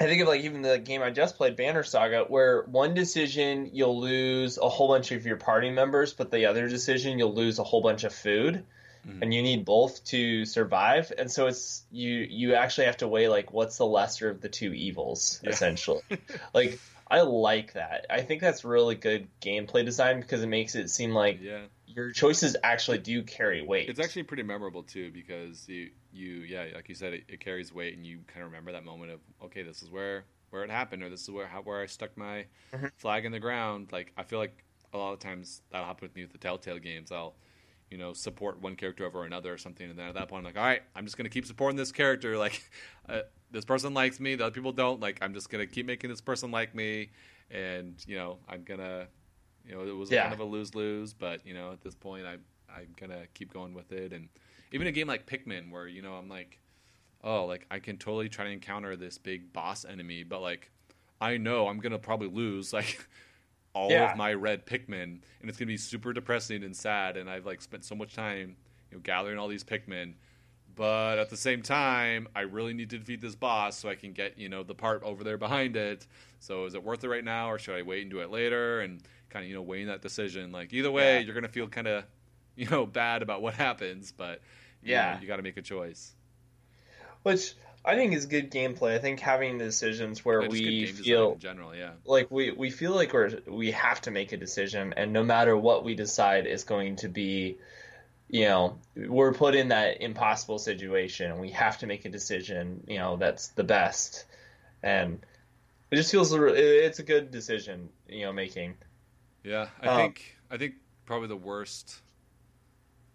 [0.00, 3.70] I think of like even the game I just played, Banner Saga, where one decision
[3.72, 7.58] you'll lose a whole bunch of your party members, but the other decision you'll lose
[7.58, 8.64] a whole bunch of food,
[9.06, 9.22] Mhm.
[9.22, 11.12] and you need both to survive.
[11.16, 14.48] And so it's you you actually have to weigh like what's the lesser of the
[14.48, 15.50] two evils, Yeah.
[15.50, 16.02] essentially.
[16.54, 16.78] like
[17.10, 18.06] I like that.
[18.08, 21.62] I think that's really good gameplay design because it makes it seem like yeah.
[21.86, 23.88] your choices actually do carry weight.
[23.88, 27.72] It's actually pretty memorable too because you you yeah like you said it, it carries
[27.72, 30.70] weight and you kind of remember that moment of okay this is where where it
[30.70, 32.90] happened or this is where how, where I stuck my Mhm.
[32.96, 36.16] flag in the ground like I feel like a lot of times that'll happen with
[36.16, 37.34] me with the Telltale games I'll
[37.90, 39.88] you know support one character over another or something.
[39.90, 41.92] And then at that point I'm like all right I'm just gonna keep supporting this
[41.92, 42.36] character.
[42.38, 42.62] Like
[43.08, 43.20] uh,
[43.50, 45.00] this person likes me the other people don't.
[45.00, 47.10] Like I'm just gonna keep making this person like me.
[47.50, 49.06] And you know I'm gonna
[49.66, 50.22] you know it was Yeah.
[50.22, 52.36] kind of a lose lose but you know at this point I
[52.72, 54.12] I'm gonna keep going with it.
[54.12, 54.28] And
[54.72, 56.58] even a game like Pikmin where you know I'm like
[57.24, 60.70] oh like I can totally try to encounter this big boss enemy but like
[61.20, 62.72] I know I'm gonna probably lose.
[62.80, 63.06] Like
[63.74, 64.10] all Yeah.
[64.10, 67.60] of my red Pikmin and it's gonna be super depressing and sad and I've like
[67.62, 68.56] spent so much time
[68.90, 70.14] you know gathering all these Pikmin
[70.74, 74.12] but at the same time I really need to defeat this boss so I can
[74.12, 76.06] get you know the part over there behind it
[76.40, 78.80] so is it worth it right now or should I wait and do it later
[78.80, 81.24] and kind of you know weighing that decision like either way Yeah.
[81.26, 82.04] you're gonna feel kind of
[82.56, 84.40] you know bad about what happens but
[84.82, 85.14] you Yeah.
[85.14, 86.14] know, you got to make a choice
[87.22, 87.54] which
[87.84, 88.94] I think it's good gameplay.
[88.94, 92.92] I think having decisions where Yeah, we feel in general yeah like we we feel
[92.94, 96.64] like we're we have to make a decision, and no matter what we decide is
[96.64, 97.58] going to be,
[98.28, 101.38] you know, we're put in that impossible situation.
[101.38, 102.84] We have to make a decision.
[102.86, 104.26] You know, that's the best,
[104.82, 105.24] and
[105.90, 107.88] it just feels it's a good decision.
[108.08, 108.74] You know, making.
[109.42, 110.74] Yeah, I Um, think I think
[111.06, 112.02] probably the worst,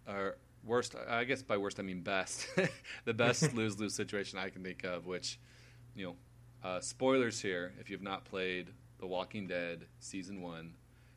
[0.07, 0.95] or worst.
[1.07, 2.47] I guess by worst I mean best.
[3.05, 5.39] the best lose lose situation I can think of, which,
[5.95, 6.15] you know,
[6.67, 7.73] uh, spoilers here.
[7.79, 10.73] If you've not played The Walking Dead season one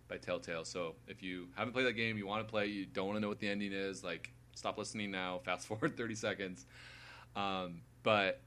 [0.09, 3.07] by Telltale, so if you haven't played that game, you want to play, you don't
[3.07, 5.38] want to know what the ending is, like stop listening now.
[5.44, 6.66] Fast forward thirty seconds.
[7.34, 8.40] Um, but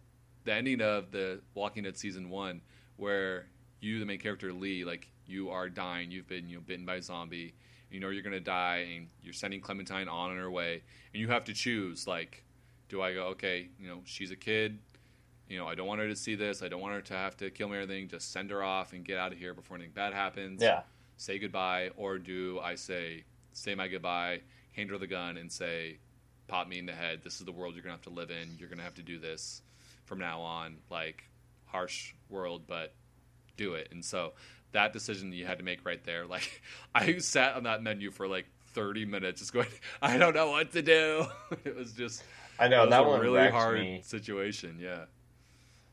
[0.43, 2.61] the ending of the Walking Dead season one,
[2.97, 3.47] where
[3.81, 6.95] you, the main character Lee, like you are dying, you've been you know bitten by
[6.95, 7.53] a zombie,
[7.91, 10.81] you know you're gonna die, and you're sending Clementine on her way,
[11.13, 12.43] and you have to choose like,
[12.89, 14.79] do I go okay, you know she's a kid,
[15.49, 17.35] you know I don't want her to see this, I don't want her to have
[17.37, 19.75] to kill me or anything, just send her off and get out of here before
[19.77, 20.83] anything bad happens, Yeah.
[21.17, 23.23] say goodbye, or do I say
[23.53, 24.41] say my goodbye,
[24.73, 25.97] hand her the gun, and say,
[26.47, 27.21] pop me in the head.
[27.23, 28.55] This is the world you're gonna have to live in.
[28.57, 29.61] You're gonna have to do this
[30.05, 30.77] from now on.
[30.89, 31.23] Like
[31.65, 32.93] harsh world, but
[33.57, 33.89] do it.
[33.91, 34.33] And so
[34.71, 36.61] that decision you had to make right there, like
[36.95, 39.67] I sat on that menu for like 30 minutes, just going,
[40.01, 41.25] I don't know what to do.
[41.63, 42.23] it was just
[42.59, 44.01] I know was that a one really hard me.
[44.03, 44.77] situation.
[44.79, 45.05] Yeah,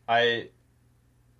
[0.09, 0.49] I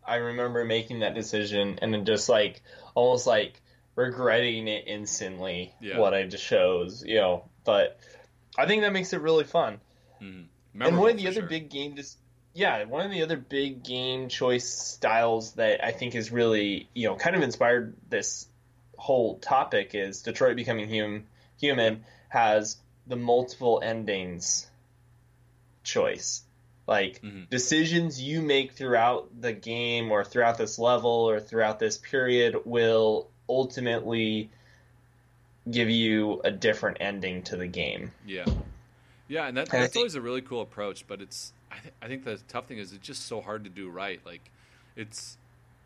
[0.07, 2.62] I remember making that decision and then just like
[2.95, 3.61] almost like
[3.95, 5.99] regretting it instantly Yeah.
[5.99, 7.45] what I just chose, you know.
[7.64, 7.99] But
[8.57, 9.81] I think that makes it really fun.
[10.23, 10.47] mm
[10.81, 11.49] and one of the other sure.
[11.49, 12.18] big game dis-
[12.59, 17.07] yeah, one of the other big game choice styles that I think is really, you
[17.09, 18.49] know, kind of inspired this
[18.97, 21.27] whole topic is Detroit Becoming Hum-
[21.61, 24.69] Human has the multiple endings
[25.85, 26.43] choice.
[26.87, 27.49] Like Mhm.
[27.49, 33.29] decisions you make throughout the game or throughout this level or throughout this period will
[33.49, 34.51] ultimately
[35.71, 38.11] give you a different ending to the game.
[38.27, 38.47] Yeah,
[39.29, 41.07] yeah, and that, And that's think- always a really cool approach.
[41.07, 43.70] But it's I, th- I think the tough thing is it's just so hard to
[43.70, 44.20] do right.
[44.24, 44.51] Like
[44.97, 45.37] it's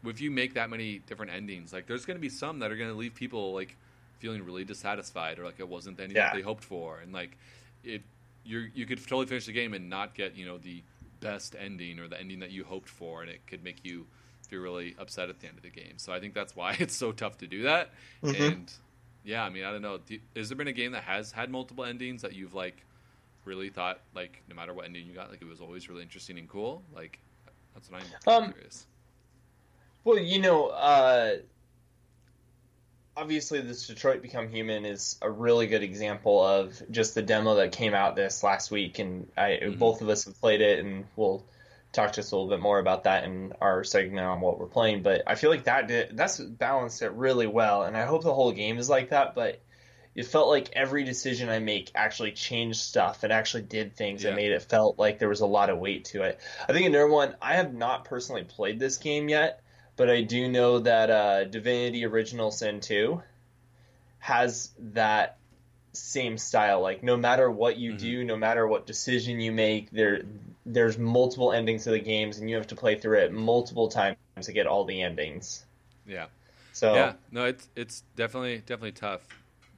[0.05, 2.77] if you make that many different endings, like there's going to be some that are
[2.77, 3.77] going to leave people like
[4.19, 6.33] feeling really dissatisfied or like it wasn't ending Yeah.
[6.35, 7.37] they hoped for, and like
[7.85, 8.03] it
[8.45, 10.83] you you could totally finish the game and not get you know the
[11.21, 14.07] best ending or the ending that you hoped for, and it could make you
[14.49, 15.95] feel really upset at the end of the game.
[15.97, 17.91] So I think that's why it's so tough to do that.
[18.23, 18.53] Mhm.
[18.53, 18.73] And
[19.25, 20.01] yeah, I mean, I don't know.
[20.35, 22.85] Has there been a game that has had multiple endings that you've like
[23.45, 26.39] really thought like no matter what ending you got, like it was always really interesting
[26.39, 26.83] and cool?
[26.95, 27.19] Like
[27.75, 28.87] that's what I'm Um, curious.
[30.05, 31.37] Well, you know, uh,
[33.17, 37.73] obviously, this Detroit Become Human is a really good example of just the demo that
[37.73, 39.79] came out this last week, and I Mhm.
[39.79, 41.45] both of us have played it, and we'll
[41.93, 45.03] talk just a little bit more about that in our segment on what we're playing.
[45.03, 48.35] But I feel like that did that's balanced it really well, and I hope the
[48.35, 49.35] whole game is like that.
[49.35, 49.61] But
[50.15, 54.29] it felt like every decision I make actually changed stuff and actually did things Yeah.
[54.31, 56.39] and made it felt like there was a lot of weight to it.
[56.69, 59.61] I think another one I have not personally played this game yet,
[59.97, 63.23] but I do know that uh, Divinity Original Sin 2
[64.19, 65.39] has that
[65.93, 66.81] same style.
[66.81, 67.99] Like no matter what you Mhm.
[67.99, 70.23] do, no matter what decision you make, there
[70.65, 74.17] there's multiple endings to the games, and you have to play through it multiple times
[74.43, 75.65] to get all the endings.
[76.07, 76.27] Yeah.
[76.73, 79.27] So Yeah, no, it's it's definitely definitely tough.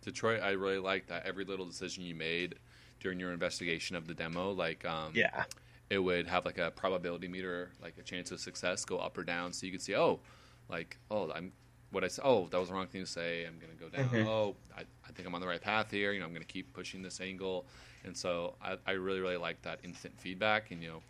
[0.04, 2.56] Detroit, I really like that every little decision you made
[3.00, 5.44] during your investigation of the demo, like um, yeah,
[5.90, 9.24] it would have like a probability meter, like a chance of success, go up or
[9.24, 10.20] down, so you could see, oh,
[10.68, 11.52] like oh, I'm
[11.90, 12.22] what I said.
[12.24, 13.44] Oh, that was the wrong thing to say.
[13.46, 14.08] I'm gonna go down.
[14.08, 14.26] Mhm.
[14.26, 16.12] Oh, I, I think I'm on the right path here.
[16.12, 17.66] You know, I'm gonna keep pushing this angle,
[18.04, 20.70] and so I, I really really like that instant feedback.
[20.70, 21.02] And you know,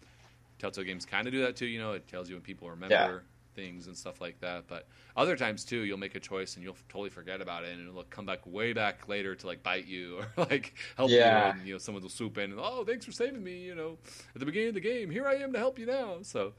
[0.58, 1.66] Telltale games kind of do that too.
[1.66, 3.24] You know, it tells you when people remember.
[3.54, 4.64] Things and stuff like that.
[4.68, 4.86] But
[5.16, 8.02] other times too, you'll make a choice and you'll totally forget about it, and it'll
[8.04, 11.46] come back way back later to like bite you or like help Yeah.
[11.54, 11.58] you.
[11.60, 13.58] And you know, someone will swoop in and oh, thanks for saving me.
[13.60, 13.98] You know,
[14.34, 16.18] at the beginning of the game, here I am to help you now.
[16.22, 16.52] So,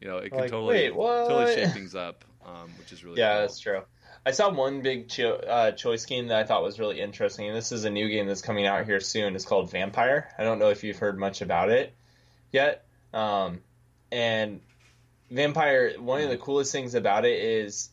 [0.00, 3.18] you know, it can Like, totally wait, totally shape things up, um, which is really
[3.20, 3.40] yeah, cool.
[3.42, 3.82] that's true.
[4.26, 7.56] I saw one big cho- uh, choice game that I thought was really interesting, and
[7.56, 9.34] this is a new game that's coming out here soon.
[9.34, 10.24] It's called Vampyr.
[10.36, 11.94] I don't know if you've heard much about it
[12.52, 12.84] yet.
[13.14, 13.60] Um,
[14.12, 14.60] and
[15.32, 16.40] Vampyr, one of the mm.
[16.40, 17.90] coolest things about it is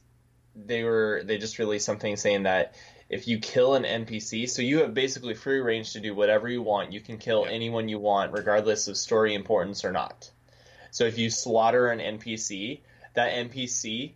[0.55, 2.75] they were they just released something saying that
[3.09, 6.61] if you kill an NPC, so you have basically free range to do whatever you
[6.61, 6.91] want.
[6.91, 7.51] You can kill Yeah.
[7.51, 10.29] anyone you want, regardless of story importance or not.
[10.91, 12.81] So if you slaughter an NPC,
[13.13, 14.13] that NPC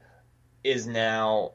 [0.63, 1.53] is now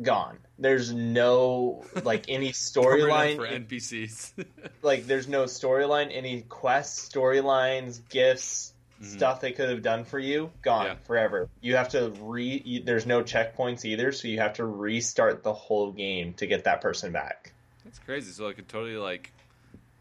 [0.00, 0.38] gone.
[0.58, 4.44] There's no like any storyline for NPCs.
[4.82, 9.06] like there's no storyline, any quests, storylines, gifts, Mhm.
[9.06, 10.94] stuff they could have done for you, gone Yeah.
[11.06, 11.48] forever.
[11.60, 12.62] You have to re.
[12.64, 16.64] You, there's no checkpoints either, so you have to restart the whole game to get
[16.64, 17.52] that person back.
[17.84, 18.32] That's crazy.
[18.32, 19.32] So it could totally like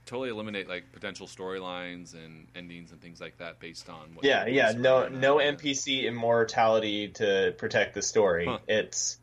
[0.05, 4.45] totally eliminate like potential storylines and endings and things like that based on what Yeah,
[4.47, 4.73] yeah.
[4.75, 5.37] No, no.
[5.37, 8.45] NPC immortality to protect the story.
[8.45, 8.59] Huh.
[8.67, 9.17] It's,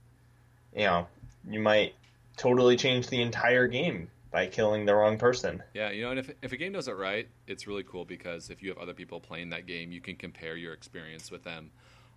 [0.74, 1.06] you know,
[1.48, 1.94] you might
[2.36, 5.62] totally change the entire game by killing the wrong person.
[5.74, 8.50] Yeah, you know, and if if a game does it right, it's really cool because
[8.50, 11.70] if you have other people playing that game, you can compare your experience with them,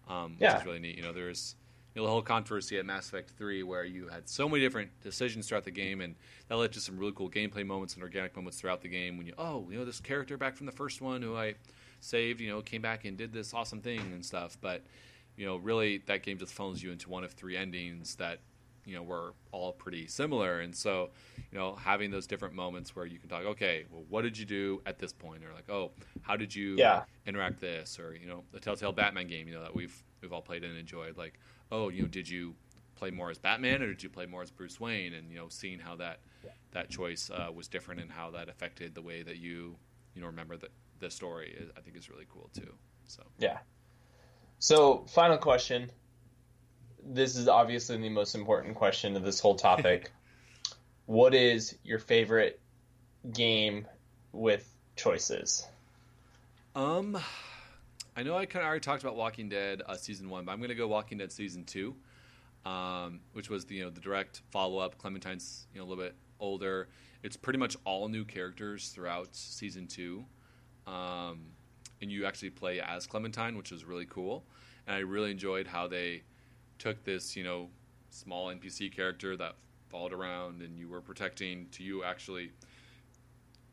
[0.08, 0.58] um, which Yeah.
[0.60, 0.96] is really neat.
[0.98, 1.56] You know, there's
[1.96, 4.90] you know, the whole controversy at Mass Effect 3 where you had so many different
[5.02, 6.16] decisions throughout the game, and
[6.48, 9.18] that led to some really cool gameplay moments and organic moments throughout the game.
[9.18, 11.54] When you, oh, you know, this character back from the first one who I
[12.00, 14.58] saved, you know, came back and did this awesome thing and stuff.
[14.60, 14.82] But
[15.38, 18.40] you know, really, that game just funnels you into one of three endings that
[18.86, 21.10] you know were all pretty similar, and so
[21.52, 24.44] you know, having those different moments where you can talk, okay, well, what did you
[24.44, 25.92] do at this point, or like, oh,
[26.24, 27.04] how did you Yeah.
[27.28, 30.42] interact this, or you know, the Telltale Batman game, you know, that we've we've all
[30.42, 31.40] played and enjoyed, like,
[31.72, 32.56] oh, you know, did you
[32.96, 35.48] play more as Batman or did you play more as Bruce Wayne, and you know,
[35.48, 36.22] seeing how that
[36.72, 39.76] that choice uh, was different and how that affected the way that you
[40.16, 40.70] you know remember the
[41.00, 42.74] the story, is, I think is really cool too.
[43.06, 43.60] So Yeah.
[44.60, 45.92] So, final question.
[47.06, 50.12] This is obviously the most important question of this whole topic.
[51.06, 52.60] what is your favorite
[53.32, 53.88] game
[54.32, 55.68] with choices?
[56.76, 57.18] Um,
[58.16, 60.60] I know I kind of already talked about Walking Dead uh, season one, but I'm
[60.60, 61.96] going to go Walking Dead season two,
[62.66, 64.98] um, which was the you know the direct follow up.
[64.98, 66.88] Clementine's you know a little bit older.
[67.22, 70.26] It's pretty much all new characters throughout season two,
[70.88, 71.42] um,
[72.02, 74.44] and you actually play as Clementine, which is really cool.
[74.88, 76.24] And I really enjoyed how they
[76.84, 77.70] took this you know
[78.10, 79.56] small NPC character that
[79.90, 82.52] followed around, and you were protecting to you actually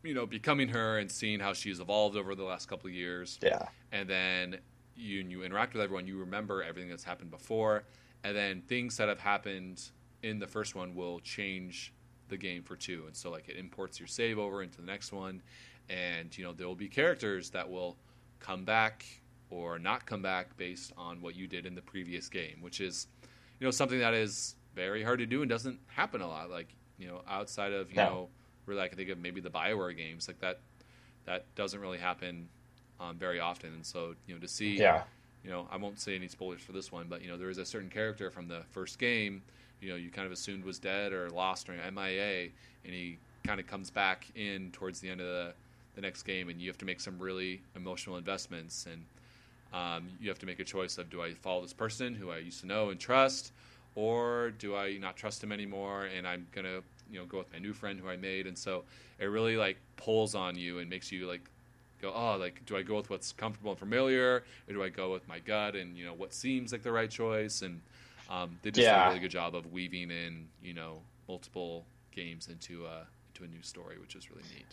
[0.02, 3.38] you know, becoming her and seeing how she's evolved over the last couple of years.
[3.42, 3.68] Yeah.
[3.92, 4.58] And then
[4.96, 7.84] you you interact with everyone, you remember everything that's happened before,
[8.24, 9.90] and then things that have happened
[10.22, 11.92] in the first one will change
[12.28, 13.04] the game for two.
[13.06, 15.42] And so like it imports your save over into the next one,
[15.88, 17.96] and you know there will be characters that will
[18.38, 19.04] come back
[19.50, 23.06] or not come back based on what you did in the previous game, which is
[23.58, 26.50] you know something that is very hard to do and doesn't happen a lot.
[26.50, 28.04] Like you know outside of you No.
[28.04, 28.28] know
[28.66, 30.60] really I can think of maybe the Bioware games like that
[31.26, 32.48] that doesn't really happen
[33.00, 33.72] um, very often.
[33.74, 35.02] And so you know to see Yeah.
[35.44, 37.58] you know I won't say any spoilers for this one, but you know there is
[37.58, 39.42] a certain character from the first game
[39.80, 42.50] you know you kind of assumed was dead or lost or MIA,
[42.84, 45.54] and he kind of comes back in towards the end of the
[45.94, 49.04] the next game, and you have to make some really emotional investments and
[49.72, 52.38] um, you have to make a choice of do I follow this person who I
[52.38, 53.52] used to know and trust,
[53.94, 57.58] or do I not trust him anymore and I'm gonna you know go with my
[57.58, 58.84] new friend who I made, and so
[59.18, 61.48] it really like pulls on you and makes you like
[62.00, 65.12] go oh like do I go with what's comfortable and familiar, or do I go
[65.12, 67.80] with my gut and you know what seems like the right choice, and
[68.30, 70.98] um, they just did a really good job of weaving in you know
[71.28, 74.66] multiple games into uh, into a new story, which is really neat.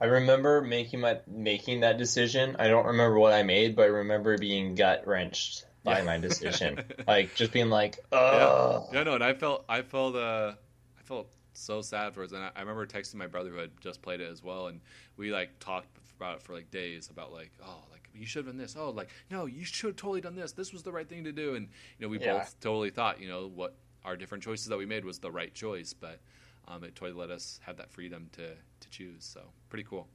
[0.00, 2.56] I remember making my making that decision.
[2.58, 6.04] I don't remember what I made, but I remember being gut wrenched by yeah.
[6.04, 6.82] my decision.
[7.06, 8.98] like just being like, oh yeah.
[8.98, 10.52] yeah, no, and I felt I felt uh
[10.98, 12.32] I felt so sad for it.
[12.32, 14.80] And I, I remember texting my brother who had just played it as well, and
[15.16, 18.54] we like talked about it for like days about like oh like you should have
[18.54, 21.08] done this oh like no you should have totally done this this was the right
[21.08, 21.68] thing to do and
[21.98, 22.38] you know we yeah.
[22.38, 23.74] both totally thought you know what
[24.04, 26.20] our different choices that we made was the right choice but
[26.68, 28.48] um, it totally let us have that freedom to
[28.80, 30.06] to choose so pretty cool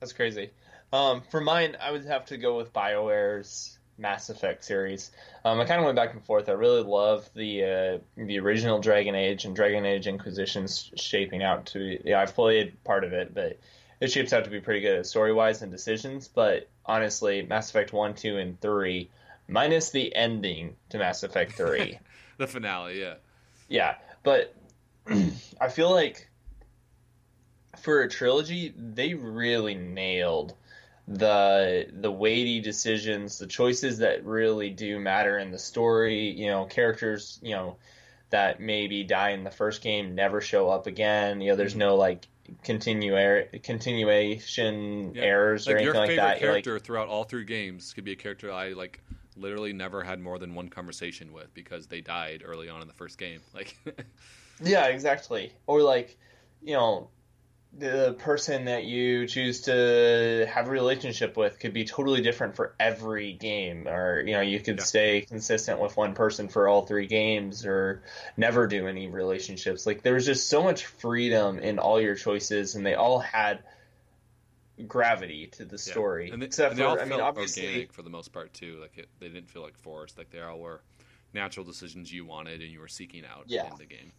[0.00, 0.50] that's crazy
[0.92, 5.10] um, for mine i would have to go with bioware's Mass Effect series.
[5.44, 6.48] Um, I kind of went back and forth.
[6.48, 11.66] I really love the uh, the original Dragon Age and Dragon Age Inquisition's shaping out
[11.66, 11.98] to.
[12.08, 13.58] Yeah, I've played part of it, but
[14.00, 16.28] it shapes out to be pretty good story wise and decisions.
[16.28, 19.10] But honestly, Mass Effect one, two, and three,
[19.48, 21.98] minus the ending to Mass Effect three,
[22.38, 23.14] the finale, yeah,
[23.68, 23.96] yeah.
[24.22, 24.54] But
[25.60, 26.28] I feel like
[27.78, 30.54] for a trilogy, they really nailed
[31.06, 36.30] the the weighty decisions, the choices that really do matter in the story.
[36.30, 37.76] You know, characters, you know,
[38.30, 41.40] that maybe die in the first game never show up again.
[41.40, 41.80] You know, there's mm-hmm.
[41.80, 42.26] no like
[42.62, 45.22] continuation yeah.
[45.22, 46.16] errors like or anything like that.
[46.16, 49.02] Your favorite character like, throughout all three games could be a character I like
[49.36, 52.94] literally never had more than one conversation with because they died early on in the
[52.94, 53.40] first game.
[53.54, 53.76] Like,
[54.62, 55.52] yeah, exactly.
[55.66, 56.16] Or like,
[56.62, 57.08] you know,
[57.76, 62.74] the person that you choose to have a relationship with could be totally different for
[62.80, 64.84] every game or you know you could yeah.
[64.84, 68.02] stay consistent with one person for all three games or
[68.36, 72.74] never do any relationships like there was just so much freedom in all your choices
[72.74, 73.62] and they all had
[74.86, 76.32] gravity to the story yeah.
[76.32, 78.54] and they, except and they for all I mean obviously organic for the most part
[78.54, 80.80] too like it, they didn't feel like forced like they all were
[81.34, 83.70] natural decisions you wanted and you were seeking out yeah.
[83.70, 84.12] in the game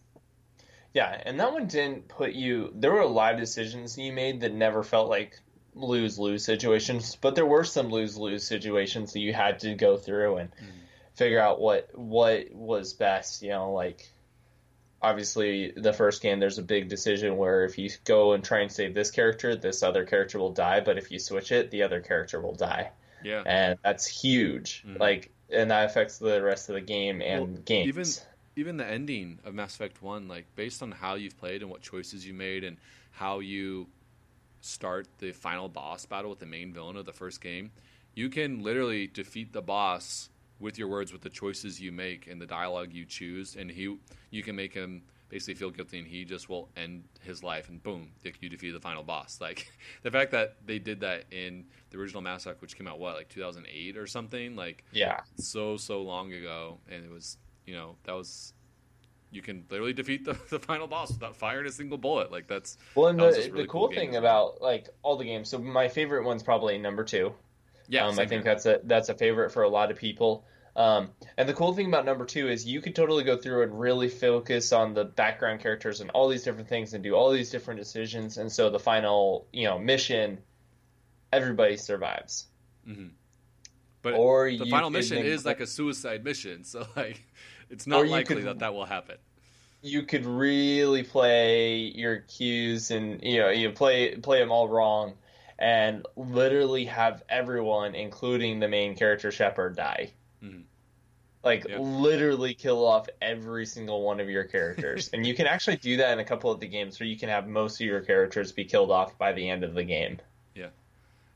[0.94, 2.72] yeah, and that one didn't put you.
[2.76, 5.40] There were a lot of decisions you made that never felt like
[5.76, 9.98] lose lose situations, but there were some lose lose situations that you had to go
[9.98, 10.66] through and mm.
[11.14, 13.44] figure out what what was best.
[13.44, 14.12] You know, like
[15.02, 18.72] obviously the first game there's a big decision where if you go and try and
[18.72, 22.02] save this character, this other character will die, but if you switch it, the other
[22.02, 22.92] character will die.
[23.24, 24.84] Yeah, and that's huge.
[24.88, 25.00] Mm.
[25.00, 27.88] Like, and that affects the rest of the game and well, games.
[27.88, 28.06] Even
[28.60, 31.82] even the ending of Mass Effect One, like based on how you've played and what
[31.82, 32.78] choices you made and
[33.12, 33.88] how you
[34.62, 37.72] start the final boss battle with the main villain of the first game,
[38.14, 40.30] you can literally defeat the boss
[40.60, 43.98] with your words, with the choices you make and the dialogue you choose, and he
[44.30, 47.82] you can make him basically feel guilty, and he just will end his life, and
[47.82, 48.10] boom,
[48.42, 49.40] you defeat the final boss.
[49.50, 49.72] Like
[50.04, 53.16] the fact that they did that in the original Mass Effect, which came out what
[53.16, 57.38] like 2008 or something, like yeah, so so long ago, and it was
[57.70, 58.54] you know that was
[59.30, 62.32] you can literally defeat the, the final boss without firing a single bullet.
[62.32, 65.50] Like that's well, and the, really the cool, cool thing about like all the games.
[65.50, 67.34] So my favorite one's probably number two.
[67.88, 68.44] Yeah, um, I think here.
[68.44, 70.46] that's a that's a favorite for a lot of people.
[70.76, 73.80] Um, and the cool thing about number two is you could totally go through and
[73.80, 77.52] really focus on the background characters and all these different things and do all these
[77.52, 78.38] different decisions.
[78.38, 80.40] And so the final, you know, mission,
[81.34, 82.48] everybody survives.
[82.88, 83.08] Mm-hmm.
[84.02, 87.22] But or the final mission is like a suicide mission, so like
[87.70, 89.18] it's not likely could, that that will happen.
[89.82, 95.14] You could really play your cues and you know you play play them all wrong,
[95.58, 100.12] and literally have everyone, including the main character Shepard, die.
[100.44, 100.62] Mm-hmm.
[101.44, 105.98] Like literally kill off every single one of your characters, and you can actually do
[105.98, 108.52] that in a couple of the games where you can have most of your characters
[108.52, 110.20] be killed off by the end of the game.
[110.56, 110.68] Yeah.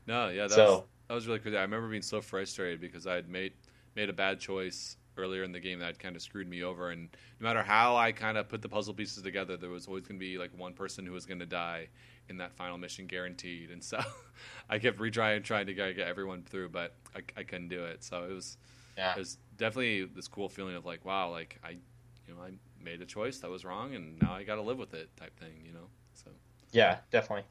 [0.06, 1.56] No, yeah, that so, was that was really crazy.
[1.56, 3.52] I remember being so frustrated because I had made
[3.94, 6.90] made a bad choice earlier in the game that kind of screwed me over.
[6.90, 7.08] And
[7.40, 10.18] no matter how I kind of put the puzzle pieces together, there was always going
[10.18, 11.88] to be like one person who was going to die
[12.28, 13.70] in that final mission, guaranteed.
[13.70, 14.00] And so
[14.68, 18.02] I kept retrying, trying to get everyone through, but I, I couldn't do it.
[18.02, 18.56] So it was,
[18.96, 19.12] yeah.
[19.12, 22.52] it was definitely this cool feeling of like, wow, like I, you know, I
[22.82, 25.38] made a choice that was wrong, and now I got to live with it, type
[25.38, 25.52] thing.
[25.64, 26.30] You know, so
[26.72, 27.44] yeah, definitely,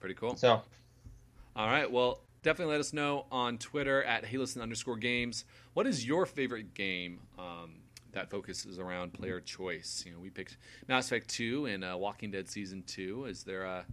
[0.00, 0.36] pretty cool.
[0.36, 0.62] So,
[1.54, 5.44] all right, well definitely let us know on Twitter at HeyListen underscore games.
[5.74, 7.80] What is your favorite game um,
[8.12, 10.04] that focuses around player choice?
[10.06, 13.24] You know, we picked Mass Effect 2 and uh, Walking Dead Season 2.
[13.24, 13.84] Is there a,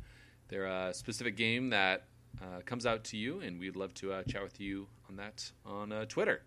[0.49, 2.03] there a specific game that
[2.43, 3.39] uh, comes out to you?
[3.39, 6.43] And we'd love to uh, chat with you on that on uh, Twitter.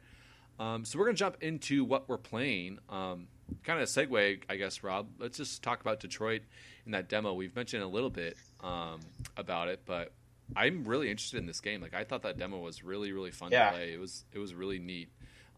[0.61, 2.79] Um, so we're going to jump into what we're playing.
[2.89, 3.27] Um,
[3.65, 5.09] kind of a segue, I guess, Rob.
[5.19, 6.43] Let's just talk about Detroit
[6.87, 7.35] in that demo.
[7.35, 9.01] We've mentioned a little bit um,
[9.37, 10.13] about it, but
[10.55, 11.81] I'm really interested in this game.
[11.81, 13.71] Like I thought that demo was really really fun yeah.
[13.71, 13.93] to play.
[13.93, 15.09] It was it was really neat.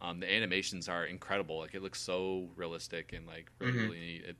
[0.00, 1.58] Um, the animations are incredible.
[1.58, 3.82] Like it looks so realistic and like really mm-hmm.
[3.82, 4.24] really neat.
[4.24, 4.36] It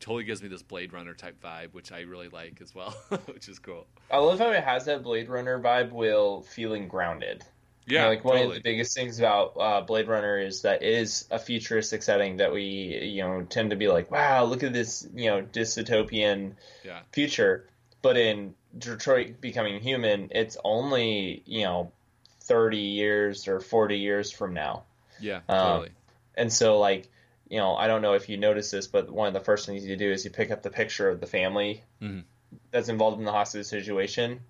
[0.00, 2.90] totally gives me this Blade Runner type vibe, which I really like as well,
[3.26, 3.86] which is cool.
[4.10, 7.44] I love how it has that Blade Runner vibe while feeling grounded.
[7.86, 8.56] Yeah, you know, like one totally.
[8.56, 12.36] of the biggest things about uh, Blade Runner is that it is a futuristic setting
[12.36, 16.54] that we you know tend to be like, wow, look at this you know dystopian
[16.84, 17.00] yeah.
[17.12, 17.68] future.
[18.02, 21.92] But in Detroit Becoming Human, it's only you know
[22.40, 24.84] thirty years or forty years from now.
[25.20, 25.90] Yeah, Um, totally.
[26.34, 27.08] And so, like,
[27.48, 29.84] you know, I don't know if you notice this, but one of the first things
[29.86, 32.24] you do is you pick up the picture of the family Mhm.
[32.70, 34.40] that's involved in the hostage situation.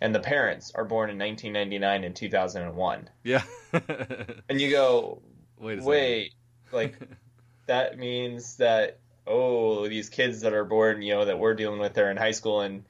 [0.00, 3.08] And the parents are born in 1999 and 2001.
[3.22, 3.42] yeah.
[4.48, 5.22] And you go,
[5.58, 6.34] Wait a wait,
[6.72, 6.94] like,
[7.66, 11.94] that means that, oh, these kids that are born, you know, that we're dealing with,
[11.94, 12.84] they're in high school and,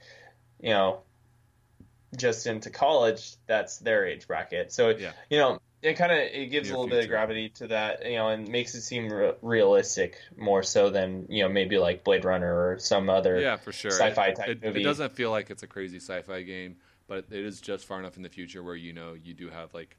[0.61, 1.01] you know,
[2.17, 4.73] just into college, that's their age bracket.
[4.73, 5.13] So, Yeah.
[5.31, 8.05] you know, it kind of it gives Near a little bit of gravity to that,
[8.05, 12.03] you know, and makes it seem re- realistic more so than you know maybe like
[12.03, 13.93] Blade Runner or some other Yeah, for sure.
[13.93, 14.81] sci-fi type it, movie.
[14.81, 18.17] It doesn't feel like it's a crazy sci-fi game, but it is just far enough
[18.17, 19.97] in the future where you know you do have like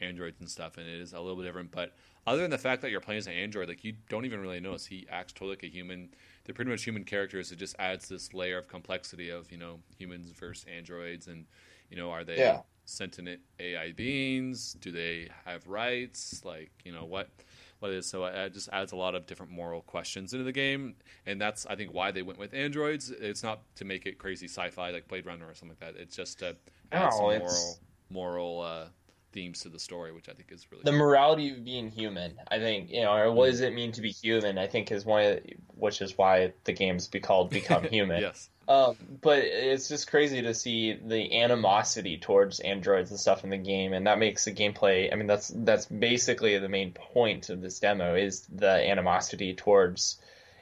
[0.00, 1.70] androids and stuff, and it is a little bit different.
[1.70, 1.94] But
[2.26, 4.58] other than the fact that you're playing as an android, like you don't even really
[4.58, 6.08] notice he acts totally like a human.
[6.50, 7.52] They're pretty much human characters.
[7.52, 11.46] It just adds this layer of complexity of you know humans versus androids, and
[11.88, 12.62] you know are they Yeah.
[12.86, 14.72] sentient AI beings?
[14.72, 16.44] Do they have rights?
[16.44, 17.28] Like you know what
[17.78, 18.06] what it is.
[18.08, 21.66] So it just adds a lot of different moral questions into the game, and that's
[21.66, 23.10] I think why they went with androids.
[23.12, 26.02] It's not to make it crazy sci-fi like Blade Runner or something like that.
[26.02, 26.56] It's just to
[26.90, 27.78] add No, some moral
[28.08, 28.86] moral uh,
[29.32, 32.34] themes to the story, which I think is really the morality of being human.
[32.48, 34.58] I think you know, or what does it mean to be human?
[34.58, 35.40] I think is one, of,
[35.76, 38.20] which is why the game's be called Become Human.
[38.20, 38.48] yes.
[38.68, 43.56] Um, but it's just crazy to see the animosity towards androids and stuff in the
[43.56, 45.12] game, and that makes the gameplay.
[45.12, 50.18] I mean, that's that's basically the main point of this demo is the animosity towards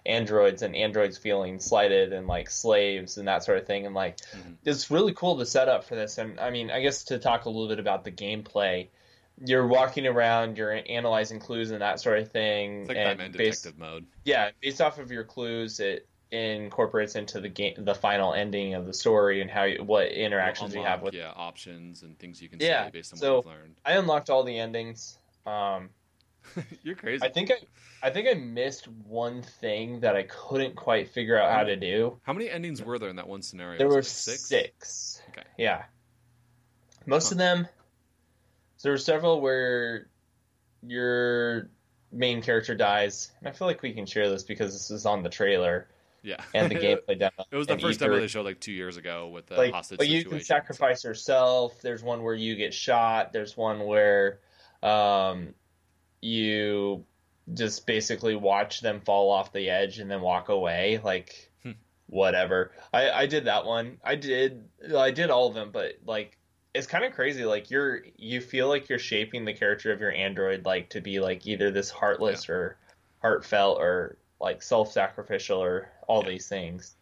[0.09, 3.87] androids and androids feeling slighted and like slaves and that sort of thing.
[3.87, 4.57] And like, Mhm.
[4.65, 6.19] it's really cool to set up for this.
[6.19, 8.89] And I mean, I guess to talk a little bit about the gameplay.
[9.45, 12.81] You're walking around, you're analyzing clues and that sort of thing.
[12.81, 14.07] It's like and Batman based- detective mode.
[14.25, 18.85] yeah, based off of your clues, it incorporates into the game the final ending of
[18.87, 21.15] the story and how you, what interactions you Unlock, have with.
[21.15, 23.75] yeah options and things you can Yeah, say based on so- what you've learned.
[23.85, 25.19] I unlocked all the endings.
[25.47, 25.91] Um,
[26.83, 27.23] You're crazy.
[27.25, 27.55] I think I,
[28.03, 32.19] I think I missed one thing that I couldn't quite figure out how to do.
[32.23, 33.79] How many endings were there in that one scenario?
[33.79, 34.45] There were six.
[34.45, 35.23] six.
[35.31, 35.47] Okay.
[35.57, 35.85] Yeah.
[37.07, 37.67] Most of them.
[38.77, 40.09] So there were several where
[40.87, 41.71] your
[42.13, 45.23] main character dies, and I feel like we can share this because this is on
[45.23, 45.89] the trailer
[46.23, 46.37] Yeah.
[46.55, 47.33] and the gameplay demo.
[47.51, 49.73] it was the first either- demo they showed like two years ago with the like,
[49.73, 50.39] hostage like you situation.
[50.39, 51.81] can sacrifice yourself.
[51.83, 53.33] There's one where you get shot.
[53.33, 54.39] There's one where
[54.83, 55.55] um,
[56.21, 57.05] you
[57.55, 61.01] just basically watch them fall off the edge and then walk away.
[61.03, 61.73] Like Hmm.
[62.07, 62.73] whatever.
[62.93, 63.99] I I did that one.
[64.05, 66.39] I did I did all of them, but like
[66.75, 67.45] it's kind of crazy.
[67.45, 71.19] Like you're you feel like you're shaping the character of your android like to be
[71.21, 72.77] like either this heartless or
[73.21, 76.31] heartfelt or like self-sacrificial or all Yeah.
[76.31, 76.95] these things.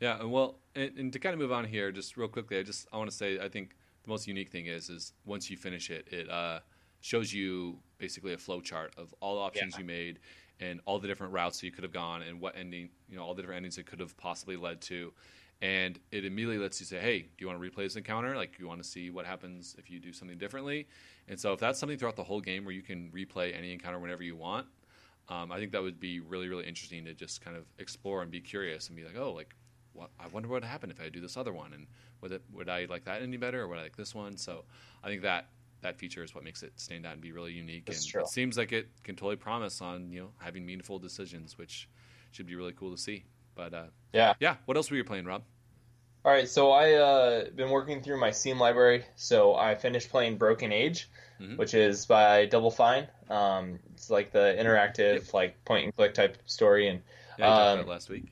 [0.00, 2.62] Yeah, and well, and, and to kind of move on here, just real quickly, I
[2.64, 5.56] just I want to say I think the most unique thing is is once you
[5.56, 6.60] finish it, it uh,
[7.00, 9.78] shows you basically a flow chart of all the options Yeah.
[9.78, 10.20] you made
[10.60, 13.34] and all the different routes you could have gone and what ending, you know, all
[13.34, 15.14] the different endings it could have possibly led to.
[15.62, 18.36] And it immediately lets you say, "Hey, do you want to replay this encounter?
[18.36, 20.88] Like, you want to see what happens if you do something differently?"
[21.28, 24.00] And so, if that's something throughout the whole game where you can replay any encounter
[24.00, 24.68] whenever you want,
[25.28, 28.30] um, I think that would be really, really interesting to just kind of explore and
[28.30, 29.54] be curious and be like, "Oh, like
[29.92, 31.86] what, I wonder what would happen if I do this other one, and
[32.20, 34.36] would it, would I like that any better, or would I like this one?
[34.36, 34.66] So
[35.02, 35.50] I think that
[35.82, 37.86] that feature is what makes it stand out and be really unique.
[37.86, 38.20] That's and true.
[38.22, 41.88] it seems like it can totally promise on you know having meaningful decisions, which
[42.30, 43.24] should be really cool to see.
[43.54, 44.34] But uh, Yeah.
[44.40, 44.56] yeah.
[44.64, 45.42] What else were you playing, Rob?
[46.24, 49.04] All right, so I uh been working through my Steam library.
[49.16, 51.10] So I finished playing Broken Age,
[51.40, 51.58] Mhm.
[51.58, 53.08] which is by Double Fine.
[53.28, 57.02] Um, it's like the interactive, like point and click type story, and
[57.38, 58.26] Yeah, Um, last week.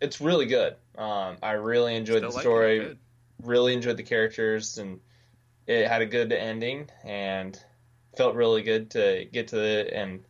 [0.00, 0.76] it's really good.
[0.96, 2.42] Um, I really enjoyed Still the like it?
[2.42, 2.98] story,
[3.42, 5.00] really enjoyed the characters, and
[5.66, 7.62] it had a good ending, and
[8.16, 10.24] felt really good to get to it and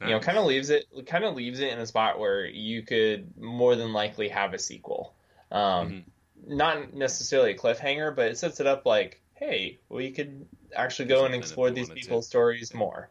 [0.00, 2.82] you know kind of leaves it kind of leaves it in a spot where you
[2.82, 5.14] could more than likely have a sequel.
[5.50, 6.04] Um Mhm.
[6.48, 11.24] not necessarily a cliffhanger but it sets it up like hey we could actually go
[11.24, 12.08] and something explore these wanted to.
[12.08, 13.08] people's stories more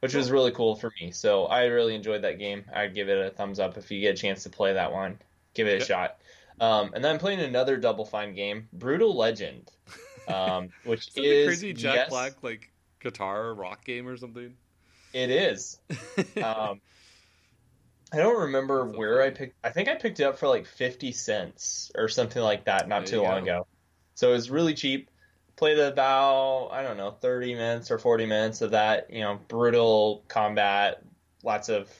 [0.00, 1.10] which was really cool for me.
[1.12, 2.64] So i really enjoyed that game.
[2.74, 5.18] I'd give it a thumbs up if you get a chance to play that one.
[5.54, 6.18] Give it a shot.
[6.60, 9.70] Um, and then i'm playing another double fine game brutal legend
[10.28, 12.70] um, which Is that the is crazy Jack yes, Black like
[13.00, 14.54] guitar rock game or something?
[15.12, 15.78] it is
[16.42, 16.80] um,
[18.12, 19.56] I don't remember where I picked.
[19.64, 23.06] I think I picked it up for like fifty cents or something like that not
[23.06, 23.52] too long go.
[23.52, 23.66] ago.
[24.14, 25.08] So it was really cheap.
[25.56, 29.10] Played about I don't know thirty minutes or forty minutes of that.
[29.10, 31.02] You know, brutal combat,
[31.42, 31.90] lots of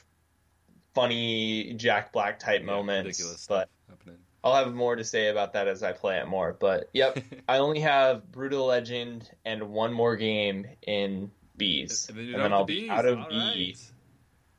[0.95, 3.47] funny Jack Black type yeah, moments.
[3.47, 4.19] But happening.
[4.45, 6.57] I'll have more to say about that as I play it more.
[6.59, 7.19] But yep,
[7.49, 12.53] I only have Brutal Legend and one more game in Bees, and then, and then
[12.53, 13.93] I'll be out of Bees.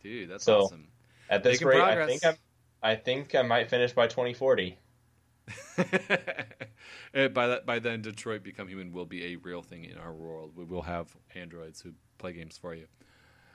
[0.01, 0.87] Dude, that's so, awesome.
[1.29, 2.03] At this Making rate, progress.
[2.03, 2.35] I think I'm,
[2.81, 4.77] I think I might finish by 2040.
[5.77, 10.53] by that, by then, Detroit Become Human will be a real thing in our world.
[10.55, 12.85] We will have androids who play games for you,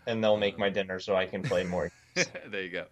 [0.07, 1.91] and they'll make um, my dinner so I can play more.
[2.15, 2.87] there you go.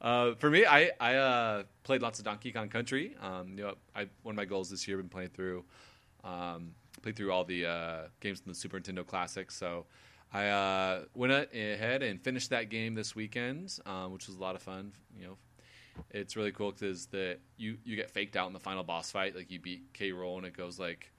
[0.00, 3.16] Uh, for me, I I uh, played lots of Donkey Kong Country.
[3.20, 5.64] Um, you know, I, one of my goals this year been playing through,
[6.24, 6.72] um,
[7.02, 9.50] played through all the uh, games from the Super Nintendo Classic.
[9.50, 9.86] So
[10.32, 14.54] I uh, went ahead and finished that game this weekend, um, which was a lot
[14.54, 14.92] of fun.
[15.18, 15.36] You know,
[16.10, 19.36] it's really cool because that you you get faked out in the final boss fight.
[19.36, 20.12] Like you beat K.
[20.12, 21.12] Rool and it goes like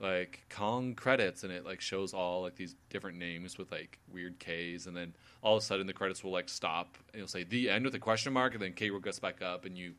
[0.00, 4.38] like Kong credits and it like shows all like these different names with like weird
[4.38, 7.44] K's and then all of a sudden the credits will like stop and it'll say
[7.44, 8.90] the end with a question mark and then K.
[8.90, 9.94] Rool gets back up and you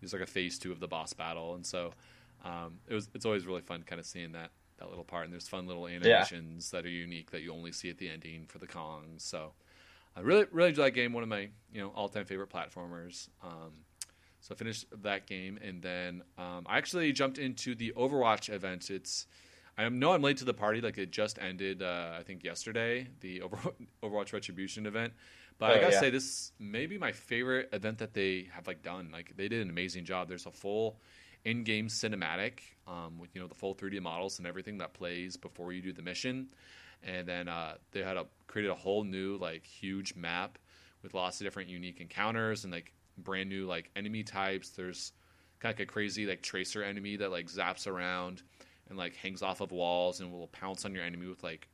[0.00, 1.92] it's like a phase two of the boss battle and so
[2.44, 4.50] um, it was it's always really fun kind of seeing that
[4.82, 5.24] that little part.
[5.24, 6.78] And there's fun little animations yeah.
[6.78, 9.20] that are unique that you only see at the ending for the Kongs.
[9.20, 9.52] So
[10.16, 11.12] I really really enjoy that game.
[11.12, 13.28] One of my you know all time favorite platformers.
[13.42, 13.72] Um,
[14.42, 18.90] so I finished that game, and then um, I actually jumped into the Overwatch event.
[18.90, 19.26] It's
[19.78, 20.80] I know I'm late to the party.
[20.80, 23.40] Like it just ended, uh, I think yesterday, the
[24.02, 25.12] Overwatch Retribution event.
[25.58, 26.00] But oh, I gotta yeah.
[26.00, 29.10] say, this may be my favorite event that they have like done.
[29.12, 30.28] Like they did an amazing job.
[30.28, 30.98] There's a full
[31.44, 35.72] in-game cinematic um, with you know the full 3D models and everything that plays before
[35.72, 36.48] you do the mission.
[37.04, 40.58] And then uh, they had a, created a whole new like huge map
[41.04, 44.70] with lots of different unique encounters and like brand new like enemy types.
[44.70, 45.12] There's
[45.60, 48.42] kind of like a crazy like tracer enemy that like zaps around
[48.88, 51.68] and like hangs off of walls and will pounce on your enemy with like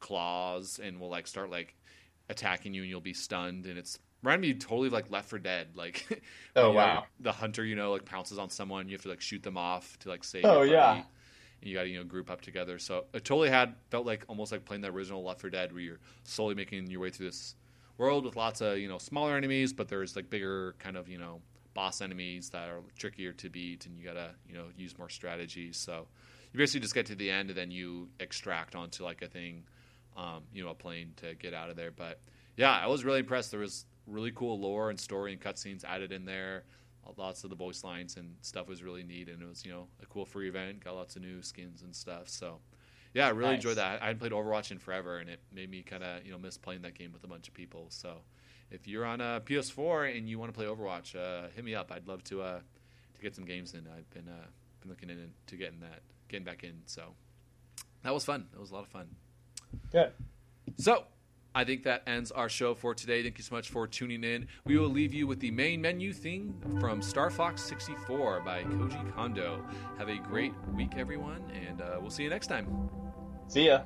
[0.00, 1.74] claws and will like start like
[2.28, 5.68] attacking you and you'll be stunned and it's reminded me totally like Left 4 Dead.
[5.74, 6.22] Like,
[6.56, 9.20] oh wow, know, the hunter, you know, like pounces on someone, you have to like
[9.20, 10.44] shoot them off to like save.
[10.44, 10.94] Oh yeah.
[11.60, 12.78] And you got to you know group up together.
[12.78, 15.82] So it totally had felt like almost like playing the original Left 4 Dead, where
[15.82, 17.54] you're slowly making your way through this
[17.98, 21.18] world with lots of you know smaller enemies, but there's like bigger kind of you
[21.18, 21.40] know
[21.74, 25.76] boss enemies that are trickier to beat, and you gotta you know use more strategies.
[25.76, 26.06] So
[26.52, 29.64] you basically just get to the end, and then you extract onto like a thing,
[30.16, 31.90] um, you know, a plane to get out of there.
[31.90, 32.20] But
[32.56, 33.50] yeah, I was really impressed.
[33.50, 36.64] There was really cool lore and story and cutscenes added in there.
[37.16, 39.88] Lots of the voice lines and stuff was really neat, and it was you know
[40.02, 40.84] a cool free event.
[40.84, 42.28] Got lots of new skins and stuff.
[42.28, 42.58] So
[43.14, 43.56] yeah, I really nice.
[43.56, 44.02] enjoyed that.
[44.02, 46.56] I hadn't played Overwatch in forever, and it made me kind of you know miss
[46.56, 47.86] playing that game with a bunch of people.
[47.88, 48.18] So
[48.70, 51.92] if you're on a PS4 and you want to play Overwatch, uh, hit me up.
[51.92, 52.60] I'd love to uh,
[53.14, 53.86] to get some games in.
[53.86, 54.46] I've been uh,
[54.80, 56.82] been looking into getting that getting back in.
[56.86, 57.14] So
[58.02, 58.46] that was fun.
[58.54, 59.08] It was a lot of fun.
[59.90, 60.12] Good.
[60.78, 61.04] So
[61.54, 63.22] I think that ends our show for today.
[63.22, 64.48] Thank you so much for tuning in.
[64.64, 69.14] We will leave you with the main menu theme from Star Fox 64 by Koji
[69.14, 69.64] Kondo.
[69.98, 72.90] Have a great week, everyone, and uh, we'll see you next time.
[73.48, 73.82] See ya.